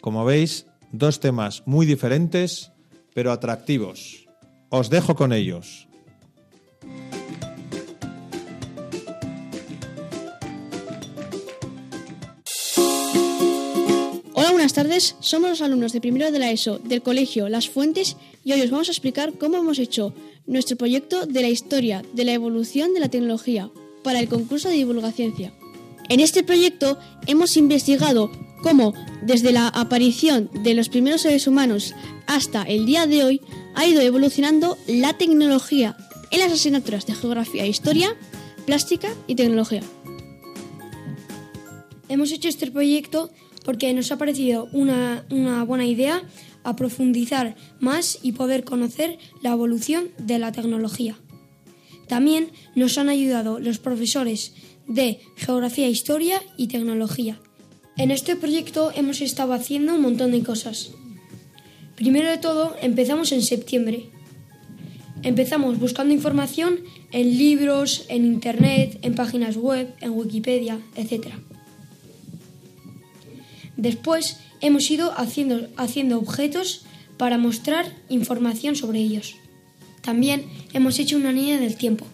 Como 0.00 0.24
veis, 0.24 0.64
dos 0.92 1.20
temas 1.20 1.62
muy 1.66 1.84
diferentes, 1.84 2.72
pero 3.12 3.32
atractivos. 3.32 4.28
Os 4.70 4.88
dejo 4.88 5.14
con 5.14 5.34
ellos. 5.34 5.88
Buenas 14.64 14.72
tardes. 14.72 15.16
Somos 15.20 15.50
los 15.50 15.60
alumnos 15.60 15.92
de 15.92 16.00
primero 16.00 16.32
de 16.32 16.38
la 16.38 16.50
ESO 16.50 16.78
del 16.78 17.02
colegio 17.02 17.50
Las 17.50 17.68
Fuentes 17.68 18.16
y 18.46 18.52
hoy 18.52 18.62
os 18.62 18.70
vamos 18.70 18.88
a 18.88 18.92
explicar 18.92 19.34
cómo 19.34 19.58
hemos 19.58 19.78
hecho 19.78 20.14
nuestro 20.46 20.78
proyecto 20.78 21.26
de 21.26 21.42
la 21.42 21.50
historia 21.50 22.02
de 22.14 22.24
la 22.24 22.32
evolución 22.32 22.94
de 22.94 23.00
la 23.00 23.10
tecnología 23.10 23.70
para 24.02 24.20
el 24.20 24.28
concurso 24.30 24.70
de 24.70 24.76
divulgaciencia. 24.76 25.52
En 26.08 26.18
este 26.18 26.42
proyecto 26.42 26.98
hemos 27.26 27.58
investigado 27.58 28.30
cómo 28.62 28.94
desde 29.20 29.52
la 29.52 29.68
aparición 29.68 30.48
de 30.62 30.72
los 30.72 30.88
primeros 30.88 31.20
seres 31.20 31.46
humanos 31.46 31.94
hasta 32.26 32.62
el 32.62 32.86
día 32.86 33.06
de 33.06 33.22
hoy 33.22 33.40
ha 33.74 33.86
ido 33.86 34.00
evolucionando 34.00 34.78
la 34.86 35.12
tecnología 35.12 35.94
en 36.30 36.40
las 36.40 36.52
asignaturas 36.52 37.04
de 37.04 37.14
geografía 37.14 37.64
e 37.64 37.68
historia, 37.68 38.16
plástica 38.64 39.10
y 39.26 39.34
tecnología. 39.34 39.82
Hemos 42.08 42.32
hecho 42.32 42.48
este 42.48 42.70
proyecto 42.70 43.30
porque 43.64 43.92
nos 43.92 44.12
ha 44.12 44.18
parecido 44.18 44.68
una, 44.72 45.24
una, 45.30 45.64
buena 45.64 45.86
idea 45.86 46.22
a 46.62 46.76
profundizar 46.76 47.56
más 47.80 48.18
y 48.22 48.32
poder 48.32 48.64
conocer 48.64 49.18
la 49.42 49.52
evolución 49.52 50.10
de 50.18 50.38
la 50.38 50.52
tecnología. 50.52 51.16
También 52.06 52.50
nos 52.74 52.98
han 52.98 53.08
ayudado 53.08 53.58
los 53.58 53.78
profesores 53.78 54.54
de 54.86 55.20
Geografía, 55.36 55.88
Historia 55.88 56.42
y 56.56 56.68
Tecnología. 56.68 57.40
En 57.96 58.10
este 58.10 58.36
proyecto 58.36 58.92
hemos 58.94 59.20
estado 59.20 59.52
haciendo 59.52 59.94
un 59.94 60.02
montón 60.02 60.32
de 60.32 60.42
cosas. 60.42 60.90
Primero 61.96 62.28
de 62.28 62.38
todo, 62.38 62.76
empezamos 62.82 63.32
en 63.32 63.42
septiembre. 63.42 64.10
Empezamos 65.22 65.78
buscando 65.78 66.12
información 66.12 66.80
en 67.12 67.38
libros, 67.38 68.04
en 68.08 68.24
Internet, 68.26 68.98
en 69.02 69.14
páginas 69.14 69.56
web, 69.56 69.94
en 70.00 70.10
Wikipedia, 70.10 70.80
etc. 70.96 71.28
Después 73.76 74.38
hemos 74.60 74.90
ido 74.90 75.12
haciendo, 75.16 75.68
haciendo 75.76 76.18
objetos 76.18 76.82
para 77.16 77.38
mostrar 77.38 77.92
información 78.08 78.76
sobre 78.76 79.00
ellos. 79.00 79.34
También 80.02 80.44
hemos 80.72 80.98
hecho 80.98 81.16
una 81.16 81.32
línea 81.32 81.58
del 81.58 81.76
tiempo. 81.76 82.06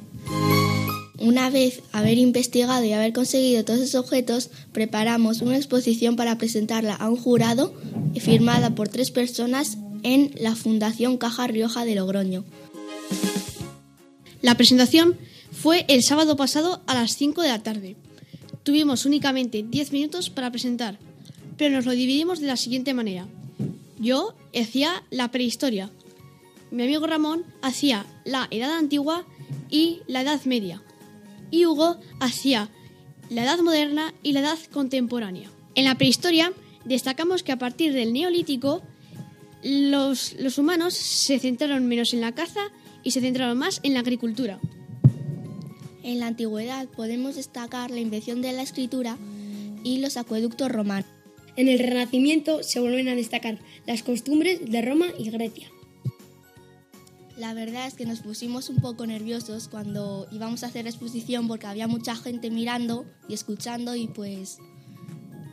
Una 1.19 1.51
vez 1.51 1.83
haber 1.93 2.17
investigado 2.17 2.85
y 2.85 2.93
haber 2.93 3.13
conseguido 3.13 3.65
todos 3.65 3.81
esos 3.81 4.05
objetos, 4.05 4.51
preparamos 4.73 5.43
una 5.43 5.57
exposición 5.57 6.17
para 6.17 6.39
presentarla 6.39 6.95
a 6.95 7.11
un 7.11 7.17
jurado 7.17 7.75
firmada 8.19 8.75
por 8.75 8.89
tres 8.89 9.11
personas 9.11 9.77
en 10.03 10.33
la 10.41 10.57
Fundación 10.57 11.19
Caja 11.19 11.47
Rioja 11.47 11.85
de 11.85 11.95
Logroño. 11.95 12.45
La 14.41 14.55
presentación 14.57 15.19
fue 15.53 15.85
el 15.89 16.03
sábado 16.03 16.37
pasado 16.37 16.81
a 16.87 16.95
las 16.95 17.17
5 17.17 17.43
de 17.43 17.49
la 17.49 17.63
tarde. 17.63 17.97
Tuvimos 18.63 19.05
únicamente 19.05 19.63
10 19.63 19.93
minutos 19.93 20.31
para 20.31 20.51
presentar, 20.51 20.99
pero 21.61 21.77
nos 21.77 21.85
lo 21.85 21.93
dividimos 21.93 22.41
de 22.41 22.47
la 22.47 22.57
siguiente 22.57 22.95
manera. 22.95 23.27
Yo 23.99 24.35
hacía 24.59 25.03
la 25.11 25.31
prehistoria, 25.31 25.91
mi 26.71 26.85
amigo 26.85 27.07
Ramón 27.07 27.45
hacía 27.61 28.07
la 28.25 28.49
Edad 28.51 28.79
Antigua 28.79 29.27
y 29.69 30.01
la 30.07 30.23
Edad 30.23 30.43
Media, 30.47 30.83
y 31.51 31.67
Hugo 31.67 31.99
hacía 32.19 32.71
la 33.29 33.45
Edad 33.45 33.59
Moderna 33.59 34.15
y 34.23 34.33
la 34.33 34.41
Edad 34.41 34.59
Contemporánea. 34.73 35.51
En 35.75 35.85
la 35.85 35.97
prehistoria 35.97 36.51
destacamos 36.87 37.43
que 37.43 37.53
a 37.53 37.59
partir 37.59 37.93
del 37.93 38.15
Neolítico 38.15 38.81
los, 39.63 40.37
los 40.41 40.57
humanos 40.57 40.95
se 40.95 41.39
centraron 41.41 41.87
menos 41.87 42.15
en 42.15 42.23
la 42.23 42.33
caza 42.33 42.71
y 43.03 43.11
se 43.11 43.21
centraron 43.21 43.59
más 43.59 43.81
en 43.83 43.93
la 43.93 44.01
agricultura. 44.01 44.59
En 46.03 46.21
la 46.21 46.29
antigüedad 46.29 46.89
podemos 46.89 47.37
destacar 47.37 47.91
la 47.91 48.01
invención 48.01 48.41
de 48.41 48.53
la 48.53 48.63
escritura 48.63 49.19
y 49.85 49.99
los 49.99 50.17
acueductos 50.17 50.73
romanos. 50.73 51.20
En 51.57 51.69
el 51.69 51.79
Renacimiento 51.79 52.63
se 52.63 52.81
vuelven 52.81 53.09
a 53.09 53.15
destacar 53.15 53.59
las 53.87 54.03
costumbres 54.03 54.61
de 54.71 54.83
Roma 54.83 55.07
y 55.19 55.31
Grecia. 55.31 55.69
La 57.37 57.55
verdad 57.55 57.87
es 57.87 57.95
que 57.95 58.05
nos 58.05 58.21
pusimos 58.21 58.69
un 58.69 58.77
poco 58.77 59.07
nerviosos 59.07 59.69
cuando 59.69 60.29
íbamos 60.31 60.63
a 60.63 60.67
hacer 60.67 60.85
la 60.85 60.91
exposición 60.91 61.49
porque 61.49 61.67
había 61.67 61.89
mucha 61.89 62.15
gente 62.15 62.51
mirando 62.51 63.07
y 63.29 63.35
escuchando 63.35 63.97
y 63.97 64.09
pues 64.09 64.59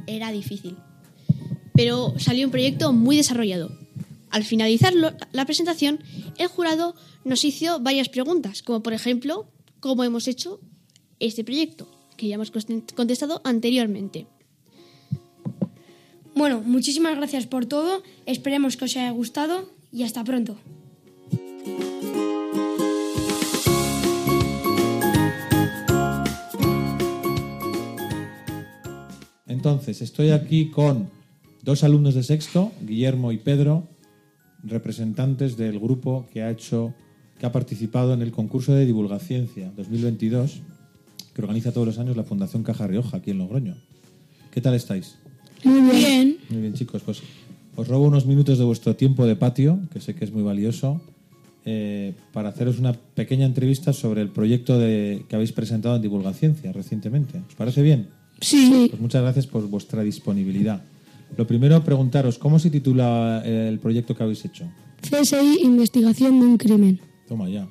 era 0.06 0.32
difícil. 0.32 0.76
Pero 1.74 2.14
salió 2.18 2.46
un 2.46 2.52
proyecto 2.52 2.92
muy 2.92 3.16
desarrollado. 3.16 3.72
Al 4.30 4.44
finalizar 4.44 4.94
la 4.94 5.46
presentación, 5.46 6.00
el 6.38 6.48
jurado 6.48 6.94
nos 7.24 7.46
hizo 7.46 7.80
varias 7.80 8.10
preguntas, 8.10 8.64
como 8.64 8.84
por 8.84 8.94
ejemplo, 8.94 9.50
¿cómo 9.80 10.04
hemos 10.04 10.28
hecho 10.28 10.60
este 11.20 11.46
proyecto? 11.46 11.90
Que 12.18 12.28
ya 12.28 12.36
hemos 12.36 12.52
contestado 12.52 13.42
anteriormente. 13.46 14.28
Bueno, 16.38 16.62
muchísimas 16.64 17.18
gracias 17.18 17.48
por 17.48 17.66
todo, 17.66 18.04
esperemos 18.28 18.78
que 18.78 18.86
os 18.86 18.96
haya 18.96 19.10
gustado 19.10 19.72
y 19.92 20.04
hasta 20.04 20.24
pronto. 20.24 20.56
Entonces, 29.48 30.04
estoy 30.04 30.30
aquí 30.30 30.70
con 30.70 31.10
dos 31.64 31.84
alumnos 31.84 32.14
de 32.14 32.22
sexto, 32.22 32.72
Guillermo 32.84 33.32
y 33.32 33.38
Pedro, 33.38 33.88
representantes 34.62 35.58
del 35.58 35.80
grupo 35.80 36.28
que 36.32 36.44
ha 36.44 36.52
hecho, 36.52 36.94
que 37.40 37.48
ha 37.48 37.52
participado 37.52 38.14
en 38.14 38.22
el 38.22 38.32
concurso 38.32 38.76
de 38.76 38.86
divulgaciencia 38.86 39.72
2022 39.76 40.62
que 41.34 41.42
organiza 41.42 41.72
todos 41.72 41.88
los 41.88 41.98
años 41.98 42.16
la 42.16 42.24
Fundación 42.24 42.62
Caja 42.62 42.86
Rioja 42.86 43.18
aquí 43.18 43.32
en 43.32 43.40
Logroño. 43.40 43.76
¿Qué 44.52 44.62
tal 44.62 44.76
estáis? 44.76 45.18
Muy 45.64 45.96
bien. 45.96 46.38
Muy 46.50 46.62
bien, 46.62 46.74
chicos. 46.74 47.02
Pues 47.04 47.22
os 47.76 47.88
robo 47.88 48.06
unos 48.08 48.26
minutos 48.26 48.58
de 48.58 48.64
vuestro 48.66 48.96
tiempo 48.96 49.26
de 49.26 49.36
patio, 49.36 49.80
que 49.94 50.00
sé 50.00 50.16
que 50.16 50.26
es 50.26 50.32
muy 50.32 50.44
valioso, 50.44 51.02
eh, 51.66 52.14
para 52.34 52.50
haceros 52.50 52.80
una 52.80 52.94
pequeña 52.94 53.46
entrevista 53.46 53.94
sobre 53.94 54.22
el 54.22 54.30
proyecto 54.30 54.80
de, 54.80 55.26
que 55.28 55.36
habéis 55.36 55.52
presentado 55.52 55.96
en 55.98 56.02
Divulgaciencia 56.02 56.72
recientemente. 56.72 57.40
¿Os 57.48 57.56
parece 57.56 57.82
bien? 57.82 58.08
Sí. 58.42 58.88
Pues 58.90 59.02
muchas 59.02 59.22
gracias 59.22 59.48
por 59.48 59.68
vuestra 59.68 60.02
disponibilidad. 60.04 60.82
Lo 61.36 61.46
primero, 61.46 61.84
preguntaros, 61.84 62.38
¿cómo 62.38 62.58
se 62.58 62.70
titula 62.70 63.44
el 63.46 63.80
proyecto 63.80 64.16
que 64.16 64.24
habéis 64.24 64.46
hecho? 64.46 64.66
CSI 65.02 65.60
Investigación 65.64 66.40
de 66.40 66.46
un 66.46 66.58
crimen. 66.58 67.00
Toma 67.28 67.50
ya. 67.50 67.68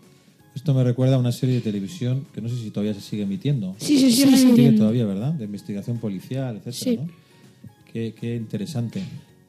Esto 0.54 0.74
me 0.74 0.84
recuerda 0.84 1.16
a 1.16 1.18
una 1.18 1.32
serie 1.32 1.56
de 1.56 1.60
televisión 1.62 2.26
que 2.34 2.40
no 2.40 2.48
sé 2.48 2.56
si 2.56 2.70
todavía 2.70 2.94
se 2.94 3.00
sigue 3.00 3.22
emitiendo. 3.22 3.74
Sí, 3.78 3.98
sí, 3.98 4.10
sí, 4.12 4.22
Se 4.22 4.28
sí. 4.28 4.36
sigue 4.36 4.48
emitiendo. 4.50 4.80
todavía, 4.80 5.06
¿verdad? 5.06 5.32
De 5.32 5.44
investigación 5.46 5.98
policial, 5.98 6.56
etcétera, 6.64 6.72
Sí. 6.74 6.96
¿no? 6.96 7.25
Qué, 7.96 8.12
qué 8.12 8.36
interesante. 8.36 9.02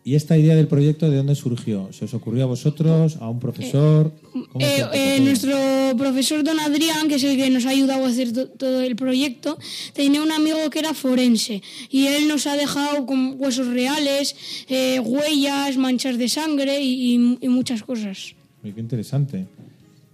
¿Y 0.06 0.16
esta 0.16 0.38
idea 0.38 0.56
del 0.56 0.68
proyecto 0.70 1.10
de 1.10 1.18
dónde 1.18 1.36
surgió? 1.36 1.90
¿Se 1.92 2.06
os 2.06 2.14
ocurrió 2.14 2.44
a 2.44 2.46
vosotros, 2.46 3.18
a 3.20 3.30
un 3.30 3.42
profesor? 3.42 4.14
¿Cómo 4.32 4.48
fue 4.54 4.64
Eh, 4.66 4.86
eh, 4.94 5.14
todo? 5.18 5.26
nuestro 5.26 5.98
profesor 5.98 6.46
don 6.46 6.58
Adrián, 6.62 7.10
que 7.10 7.16
es 7.16 7.26
el 7.26 7.36
que 7.36 7.50
nos 7.50 7.66
ha 7.66 7.72
ayudado 7.72 8.06
a 8.06 8.08
hacer 8.08 8.32
to- 8.32 8.48
todo 8.48 8.80
el 8.80 8.96
proyecto, 8.96 9.58
tenía 9.94 10.22
un 10.24 10.32
amigo 10.32 10.70
que 10.70 10.80
era 10.80 10.94
forense 10.94 11.62
y 11.92 12.08
él 12.08 12.30
nos 12.30 12.48
ha 12.48 12.56
dejado 12.56 13.06
con 13.06 13.36
huesos 13.38 13.68
reales, 13.68 14.34
eh, 14.70 15.02
huellas, 15.02 15.76
manchas 15.76 16.18
de 16.18 16.30
sangre 16.30 16.80
y, 16.82 17.16
y- 17.18 17.38
y 17.42 17.50
muchas 17.50 17.84
cosas. 17.84 18.34
Uy, 18.64 18.72
qué 18.72 18.80
interesante. 18.80 19.46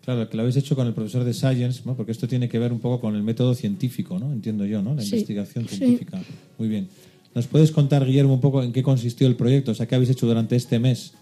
Claro, 0.03 0.27
que 0.27 0.35
lo 0.37 0.41
habéis 0.41 0.57
hecho 0.57 0.75
con 0.75 0.87
el 0.87 0.93
profesor 0.95 1.23
de 1.23 1.35
Science, 1.35 1.83
¿no? 1.85 1.95
porque 1.95 2.11
esto 2.13 2.27
tiene 2.27 2.49
que 2.49 2.57
ver 2.57 2.73
un 2.73 2.79
poco 2.79 2.99
con 2.99 3.15
el 3.15 3.21
método 3.21 3.53
científico, 3.53 4.17
¿no? 4.17 4.33
Entiendo 4.33 4.65
yo, 4.65 4.81
¿no? 4.81 4.95
La 4.95 5.03
Sí, 5.03 5.09
investigación 5.09 5.67
sí. 5.69 5.75
científica. 5.77 6.19
Muy 6.57 6.67
bien. 6.67 6.87
¿Nos 7.35 7.47
puedes 7.47 7.71
contar, 7.71 8.05
Guillermo, 8.05 8.35
un 8.35 8.41
poco 8.41 8.61
en 8.61 8.71
qué 8.71 8.83
consistió 8.83 9.27
el 9.27 9.35
proyecto? 9.35 9.71
O 9.71 9.75
sea, 9.75 9.87
¿qué 9.87 9.95
habéis 9.95 10.11
hecho 10.11 10.27
durante 10.27 10.55
este 10.55 10.79
mes 10.79 11.13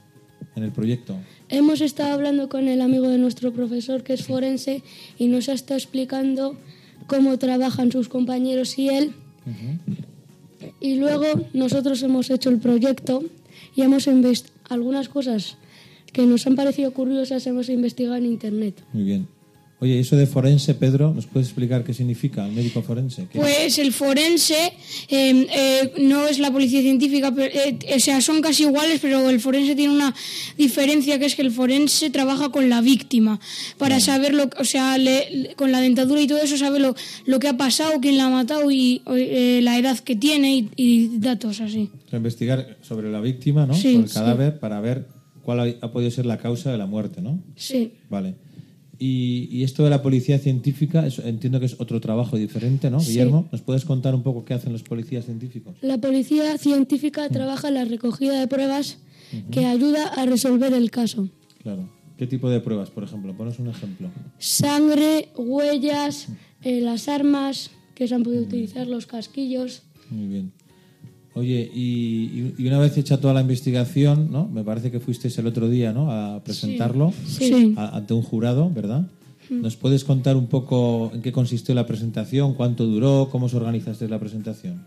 en 0.56 0.64
el 0.64 0.72
proyecto? 0.72 1.16
Hemos 1.50 1.82
estado 1.82 2.14
hablando 2.14 2.50
con 2.50 2.68
el 2.68 2.82
amigo 2.82 3.08
de 3.08 3.18
nuestro 3.18 3.54
profesor 3.54 4.04
que 4.04 4.14
es 4.14 4.24
forense 4.26 4.84
y 5.18 5.28
nos 5.28 5.48
ha 5.50 5.54
estado 5.54 5.78
explicando 5.78 6.58
cómo 7.08 7.38
trabajan 7.38 7.92
sus 7.92 8.10
compañeros 8.10 8.78
y 8.78 8.90
él. 8.90 9.14
Y 10.80 10.96
luego 10.96 11.26
nosotros 11.54 12.04
hemos 12.04 12.30
hecho 12.30 12.50
el 12.50 12.60
proyecto 12.60 13.24
y 13.76 13.82
hemos 13.82 14.08
algunas 14.70 15.10
cosas 15.10 15.58
que 16.12 16.26
nos 16.26 16.46
han 16.46 16.56
parecido 16.56 16.92
curiosas 16.94 17.48
hemos 17.48 17.70
investigado 17.70 18.18
en 18.18 18.26
internet. 18.26 18.84
Muy 18.94 19.04
bien. 19.04 19.28
Oye, 19.84 19.96
¿y 19.96 20.00
eso 20.00 20.16
de 20.16 20.28
forense, 20.28 20.76
Pedro, 20.76 21.12
¿nos 21.12 21.26
puedes 21.26 21.48
explicar 21.48 21.84
qué 21.84 21.92
significa 21.96 22.46
el 22.46 22.52
médico 22.54 22.84
forense? 22.84 23.26
¿Qué- 23.32 23.40
Pues 23.40 23.80
el 23.80 23.92
forense 23.92 24.74
eh, 25.10 25.48
eh, 25.52 25.92
no 26.02 26.28
es 26.28 26.38
la 26.38 26.52
policía 26.52 26.82
científica, 26.82 27.34
pero, 27.36 27.52
eh, 27.52 27.80
o 27.96 28.00
sea, 28.00 28.22
son 28.22 28.42
casi 28.42 28.62
iguales, 28.62 29.00
pero 29.02 29.28
el 29.28 29.40
forense 29.40 29.76
tiene 29.76 29.92
una 29.94 30.14
diferencia 30.56 31.18
que 31.18 31.26
es 31.26 31.36
que 31.36 31.42
el 31.42 31.50
forense 31.52 32.12
trabaja 32.12 32.50
con 32.50 32.70
la 32.70 32.82
víctima 32.82 33.40
para 33.80 34.00
saber 34.00 34.36
lo, 34.36 34.50
o 34.60 34.64
sea, 34.66 35.00
le- 35.00 35.54
con 35.56 35.72
la 35.72 35.82
dentadura 35.82 36.22
y 36.22 36.28
todo 36.28 36.44
eso 36.44 36.58
sabe 36.58 36.80
lo, 36.80 36.96
lo 37.26 37.40
que 37.40 37.48
ha 37.48 37.58
pasado, 37.58 38.00
quién 38.00 38.18
la 38.18 38.28
ha 38.28 38.30
matado 38.30 38.70
y 38.70 39.02
eh, 39.08 39.62
la 39.64 39.80
edad 39.80 39.98
que 39.98 40.16
tiene 40.16 40.56
y, 40.58 40.70
y 40.76 41.18
datos 41.18 41.60
así. 41.60 41.90
O 42.06 42.10
sea, 42.12 42.18
investigar 42.18 42.78
sobre 42.82 43.12
la 43.12 43.20
víctima, 43.20 43.66
¿no? 43.66 43.74
Sí, 43.74 43.94
Sobre 43.94 44.04
el 44.04 44.08
sí. 44.10 44.14
cadáver 44.14 44.60
para 44.60 44.80
ver 44.80 45.08
cuál 45.42 45.60
ha, 45.60 45.86
ha 45.86 45.92
podido 45.92 46.12
ser 46.12 46.28
la 46.28 46.38
causa 46.38 46.72
de 46.72 46.78
la 46.78 46.86
muerte, 46.86 47.20
¿no? 47.22 47.42
Sí. 47.56 47.94
Vale. 48.12 48.36
Y, 49.04 49.50
y 49.52 49.64
esto 49.64 49.84
de 49.84 49.90
la 49.90 50.04
policía 50.04 50.38
científica, 50.38 51.08
entiendo 51.24 51.60
que 51.60 51.66
es 51.66 51.76
otro 51.80 52.00
trabajo 52.00 52.38
diferente, 52.38 52.92
¿no? 52.92 53.00
Sí. 53.00 53.14
Guillermo, 53.14 53.50
¿nos 53.52 53.64
puedes 53.64 53.84
contar 53.84 54.14
un 54.14 54.22
poco 54.22 54.46
qué 54.46 54.54
hacen 54.54 54.72
los 54.74 54.84
policías 54.84 55.26
científicos? 55.26 55.76
La 55.82 55.98
policía 55.98 56.56
científica 56.60 57.28
trabaja 57.30 57.70
en 57.70 57.74
la 57.74 57.86
recogida 57.86 58.40
de 58.40 58.48
pruebas 58.48 59.00
que 59.50 59.66
ayuda 59.66 60.06
a 60.10 60.28
resolver 60.28 60.72
el 60.74 60.92
caso. 60.92 61.30
Claro. 61.64 61.90
¿Qué 62.16 62.28
tipo 62.28 62.48
de 62.52 62.60
pruebas, 62.60 62.92
por 62.92 63.04
ejemplo? 63.04 63.36
Ponos 63.36 63.58
un 63.58 63.70
ejemplo. 63.70 64.12
Sangre, 64.38 65.30
huellas, 65.36 66.28
eh, 66.62 66.80
las 66.82 67.08
armas 67.08 67.72
que 67.96 68.08
se 68.08 68.14
han 68.14 68.22
podido 68.22 68.44
utilizar, 68.44 68.86
los 68.86 69.08
casquillos. 69.08 69.82
Muy 70.12 70.28
bien. 70.28 70.52
Oye, 71.34 71.70
y, 71.74 72.54
y 72.58 72.68
una 72.68 72.78
vez 72.80 72.98
hecha 72.98 73.20
toda 73.20 73.34
la 73.34 73.42
investigación, 73.42 74.30
¿no? 74.32 74.48
Me 74.48 74.64
parece 74.64 74.92
que 74.92 75.00
fuisteis 75.00 75.38
el 75.38 75.48
otro 75.48 75.70
día, 75.70 75.94
¿no? 75.94 76.12
A 76.12 76.44
presentarlo 76.44 77.14
Sí. 77.26 77.74
a- 77.78 77.96
ante 77.98 78.14
un 78.14 78.22
jurado, 78.22 78.70
¿verdad? 78.70 79.06
¿Nos 79.50 79.76
puedes 79.76 80.04
contar 80.04 80.36
un 80.38 80.48
poco 80.48 81.12
en 81.14 81.22
qué 81.22 81.32
consistió 81.32 81.74
la 81.76 81.86
presentación, 81.86 82.54
cuánto 82.54 82.86
duró, 82.86 83.28
cómo 83.32 83.46
os 83.48 83.54
organizasteis 83.54 84.10
la 84.12 84.20
presentación? 84.20 84.86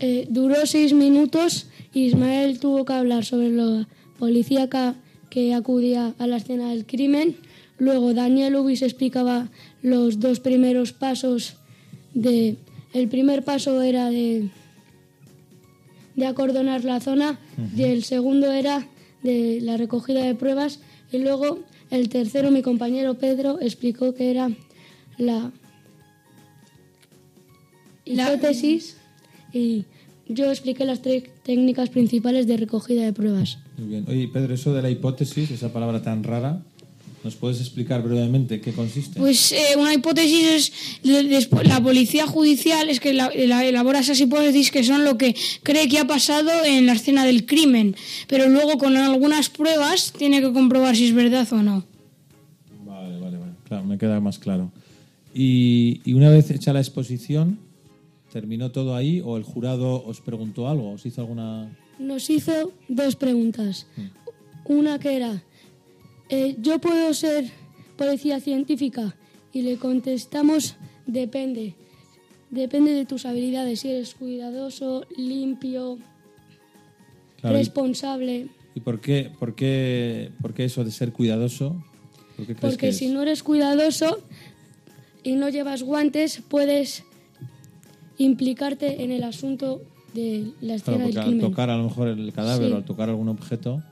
Eh, 0.00 0.26
duró 0.30 0.54
seis 0.66 0.92
minutos 0.94 1.66
y 1.94 2.04
Ismael 2.06 2.58
tuvo 2.58 2.84
que 2.84 2.92
hablar 2.94 3.24
sobre 3.24 3.50
la 3.50 3.86
policía 4.18 4.68
que 5.30 5.54
acudía 5.54 6.14
a 6.18 6.26
la 6.26 6.36
escena 6.38 6.70
del 6.70 6.84
crimen. 6.86 7.36
Luego 7.78 8.12
Daniel 8.14 8.56
Ubis 8.56 8.82
explicaba 8.82 9.48
los 9.82 10.20
dos 10.20 10.40
primeros 10.40 10.92
pasos 10.92 11.54
de... 12.14 12.56
El 12.94 13.08
primer 13.08 13.44
paso 13.44 13.82
era 13.82 14.08
de, 14.10 14.48
de 16.18 16.26
acordonar 16.26 16.84
la 16.84 17.00
zona 17.00 17.38
y 17.76 17.84
el 17.84 18.02
segundo 18.02 18.50
era 18.50 18.86
de 19.22 19.60
la 19.62 19.76
recogida 19.76 20.22
de 20.22 20.34
pruebas 20.34 20.80
y 21.12 21.18
luego 21.18 21.60
el 21.90 22.08
tercero 22.08 22.50
mi 22.50 22.60
compañero 22.60 23.14
Pedro 23.14 23.60
explicó 23.60 24.14
que 24.14 24.30
era 24.30 24.50
la 25.16 25.52
hipótesis 28.04 28.96
y 29.52 29.84
yo 30.28 30.50
expliqué 30.50 30.84
las 30.84 31.02
tres 31.02 31.24
técnicas 31.44 31.88
principales 31.88 32.46
de 32.46 32.56
recogida 32.56 33.04
de 33.04 33.12
pruebas. 33.12 33.58
Muy 33.78 33.88
bien. 33.88 34.04
Oye, 34.08 34.28
Pedro, 34.28 34.54
eso 34.54 34.74
de 34.74 34.82
la 34.82 34.90
hipótesis, 34.90 35.50
esa 35.50 35.72
palabra 35.72 36.02
tan 36.02 36.24
rara, 36.24 36.62
¿nos 37.28 37.36
puedes 37.36 37.60
explicar 37.60 38.02
brevemente 38.02 38.58
qué 38.58 38.72
consiste? 38.72 39.20
Pues 39.20 39.52
eh, 39.52 39.76
una 39.76 39.92
hipótesis 39.92 40.72
es 41.04 41.48
la 41.64 41.78
policía 41.82 42.26
judicial 42.26 42.88
es 42.88 43.00
que 43.00 43.12
la- 43.12 43.30
la- 43.36 43.66
elabora 43.66 43.98
esas 44.00 44.18
hipótesis 44.18 44.70
que 44.70 44.82
son 44.82 45.04
lo 45.04 45.18
que 45.18 45.36
cree 45.62 45.88
que 45.88 45.98
ha 45.98 46.06
pasado 46.06 46.50
en 46.64 46.86
la 46.86 46.94
escena 46.94 47.26
del 47.26 47.44
crimen, 47.44 47.94
pero 48.28 48.48
luego 48.48 48.78
con 48.78 48.96
algunas 48.96 49.50
pruebas 49.50 50.14
tiene 50.16 50.40
que 50.40 50.50
comprobar 50.54 50.96
si 50.96 51.08
es 51.08 51.14
verdad 51.14 51.46
o 51.52 51.62
no. 51.62 51.84
Vale, 52.86 53.18
vale, 53.20 53.36
vale. 53.36 53.52
Claro, 53.68 53.84
me 53.84 53.98
queda 53.98 54.20
más 54.20 54.38
claro. 54.38 54.72
Y, 55.34 56.00
y 56.06 56.14
una 56.14 56.30
vez 56.30 56.50
hecha 56.50 56.72
la 56.72 56.80
exposición, 56.80 57.58
¿terminó 58.32 58.70
todo 58.70 58.96
ahí 58.96 59.20
o 59.22 59.36
el 59.36 59.42
jurado 59.42 60.02
os 60.02 60.22
preguntó 60.22 60.66
algo? 60.66 60.92
¿Os 60.92 61.04
hizo 61.04 61.20
alguna...? 61.20 61.68
Nos 61.98 62.30
hizo 62.30 62.72
dos 62.88 63.16
preguntas. 63.16 63.86
Una 64.64 64.98
que 64.98 65.14
era, 65.16 65.42
eh, 66.28 66.56
¿yo 66.60 66.78
puedo 66.80 67.12
ser 67.14 67.50
policía 67.96 68.40
científica? 68.40 69.14
Y 69.52 69.62
le 69.62 69.76
contestamos, 69.76 70.76
depende. 71.06 71.74
Depende 72.50 72.92
de 72.92 73.04
tus 73.04 73.26
habilidades, 73.26 73.80
si 73.80 73.90
eres 73.90 74.14
cuidadoso, 74.14 75.04
limpio, 75.16 75.98
Claro, 77.40 77.56
responsable. 77.56 78.48
¿Y 78.74 78.80
por 78.80 79.00
qué, 79.00 79.30
por, 79.38 79.54
qué, 79.54 80.30
por 80.40 80.54
qué 80.54 80.64
eso 80.64 80.82
de 80.84 80.90
ser 80.90 81.12
cuidadoso? 81.12 81.76
¿Por 82.36 82.46
qué 82.46 82.54
crees 82.54 82.56
que 82.56 82.66
Porque 82.66 82.88
es? 82.88 82.96
si 82.96 83.08
no 83.08 83.22
eres 83.22 83.42
cuidadoso 83.42 84.18
y 85.22 85.32
no 85.32 85.48
llevas 85.48 85.82
guantes, 85.82 86.42
puedes 86.48 87.04
implicarte 88.18 89.02
en 89.04 89.12
el 89.12 89.24
asunto 89.24 89.82
de 90.14 90.52
la 90.60 90.76
Claro, 90.78 91.04
escena 91.04 91.06
del 91.06 91.18
al 91.18 91.40
tocar 91.40 91.70
a 91.70 91.76
lo 91.76 91.84
mejor 91.84 92.08
el 92.08 92.32
cadáver 92.32 92.68
Sí. 92.68 92.72
o 92.72 92.76
al 92.76 92.84
tocar 92.84 93.08
algún 93.08 93.28
objeto, 93.28 93.82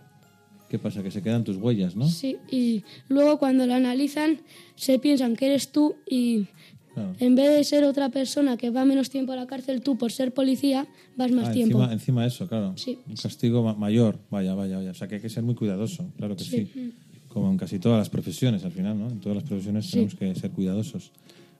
¿qué 0.68 0.78
pasa? 0.78 1.02
Que 1.02 1.10
se 1.10 1.22
quedan 1.22 1.44
tus 1.44 1.56
huellas, 1.56 1.96
¿no? 1.96 2.06
Sí, 2.08 2.36
y 2.50 2.84
luego 3.08 3.38
cuando 3.38 3.66
lo 3.66 3.74
analizan 3.74 4.40
se 4.74 4.98
piensan 4.98 5.36
que 5.36 5.46
eres 5.46 5.70
tú 5.72 5.96
y 6.08 6.46
Claro. 6.94 7.12
en 7.20 7.34
vez 7.34 7.50
de 7.50 7.62
ser 7.62 7.84
otra 7.84 8.08
persona 8.08 8.56
que 8.56 8.70
va 8.70 8.86
menos 8.86 9.10
tiempo 9.10 9.32
a 9.32 9.36
la 9.36 9.46
cárcel, 9.46 9.82
tú 9.82 9.98
por 9.98 10.12
ser 10.12 10.32
policía 10.32 10.86
vas 11.14 11.30
más 11.30 11.48
Ah, 11.48 11.52
tiempo. 11.52 11.76
encima, 11.78 11.92
encima 11.92 12.26
eso, 12.26 12.48
claro. 12.48 12.72
Sí. 12.76 12.98
Un 13.06 13.16
castigo 13.16 13.62
ma- 13.62 13.74
mayor, 13.74 14.18
vaya, 14.30 14.54
vaya, 14.54 14.78
vaya. 14.78 14.92
O 14.92 14.94
sea 14.94 15.06
que 15.06 15.16
hay 15.16 15.20
que 15.20 15.28
ser 15.28 15.42
muy 15.42 15.54
cuidadoso, 15.54 16.10
claro 16.16 16.34
que 16.36 16.44
sí. 16.44 16.92
Como 17.28 17.50
en 17.50 17.58
casi 17.58 17.78
todas 17.78 17.98
las 17.98 18.08
profesiones 18.08 18.64
al 18.64 18.72
final, 18.72 18.98
¿no? 18.98 19.08
En 19.10 19.20
todas 19.20 19.36
las 19.36 19.44
profesiones 19.44 19.90
tenemos 19.90 20.14
que 20.14 20.34
ser 20.34 20.50
cuidadosos. 20.52 21.12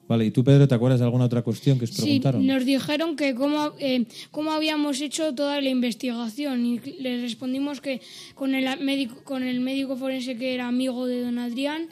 Vale, 0.09 0.25
¿y 0.27 0.31
tú, 0.31 0.45
Pedro, 0.45 0.69
te 0.69 0.75
acuerdas 0.75 1.01
de 1.01 1.05
alguna 1.07 1.25
otra 1.25 1.43
cuestión 1.43 1.79
que 1.79 1.85
os 1.85 1.91
Sí, 1.91 2.03
preguntaron? 2.03 2.47
nos 2.47 2.65
dijeron 2.65 3.17
que 3.17 3.35
cómo, 3.35 3.73
eh, 3.81 4.05
cómo 4.31 4.53
habíamos 4.53 5.01
hecho 5.01 5.35
toda 5.35 5.61
la 5.61 5.69
investigación 5.69 6.65
y 6.65 6.79
les 7.01 7.23
respondimos 7.23 7.81
que 7.81 8.01
con 8.35 8.55
el 8.55 8.79
médico, 8.81 9.17
con 9.25 9.43
el 9.43 9.61
médico 9.61 9.97
forense 9.97 10.37
que 10.37 10.55
era 10.55 10.69
amigo 10.69 11.07
de 11.07 11.23
don 11.23 11.39
Adrián 11.39 11.89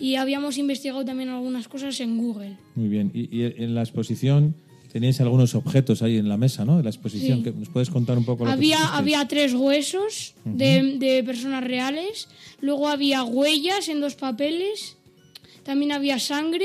y 0.00 0.14
habíamos 0.14 0.56
investigado 0.56 1.04
también 1.04 1.28
algunas 1.28 1.68
cosas 1.68 2.00
en 2.00 2.16
Google. 2.18 2.56
Muy 2.74 2.88
bien. 2.88 3.10
Y, 3.12 3.28
y 3.36 3.44
en 3.44 3.74
la 3.74 3.82
exposición 3.82 4.54
teníais 4.92 5.20
algunos 5.20 5.54
objetos 5.54 6.00
ahí 6.00 6.16
en 6.16 6.30
la 6.30 6.38
mesa, 6.38 6.64
¿no? 6.64 6.78
De 6.78 6.82
la 6.84 6.88
exposición. 6.88 7.38
Sí. 7.38 7.44
que 7.44 7.50
¿Nos 7.50 7.68
puedes 7.68 7.90
contar 7.90 8.16
un 8.16 8.24
poco 8.24 8.44
lo 8.44 8.50
que 8.50 8.54
Había, 8.54 8.76
pusisteis? 8.76 8.98
había 8.98 9.28
tres 9.28 9.52
huesos 9.52 10.34
de, 10.46 10.96
de 10.98 11.22
personas 11.24 11.62
reales, 11.64 12.28
luego 12.62 12.88
había 12.88 13.22
huellas 13.24 13.90
en 13.90 14.00
dos 14.00 14.14
papeles, 14.14 14.96
también 15.64 15.92
había 15.92 16.18
sangre 16.18 16.64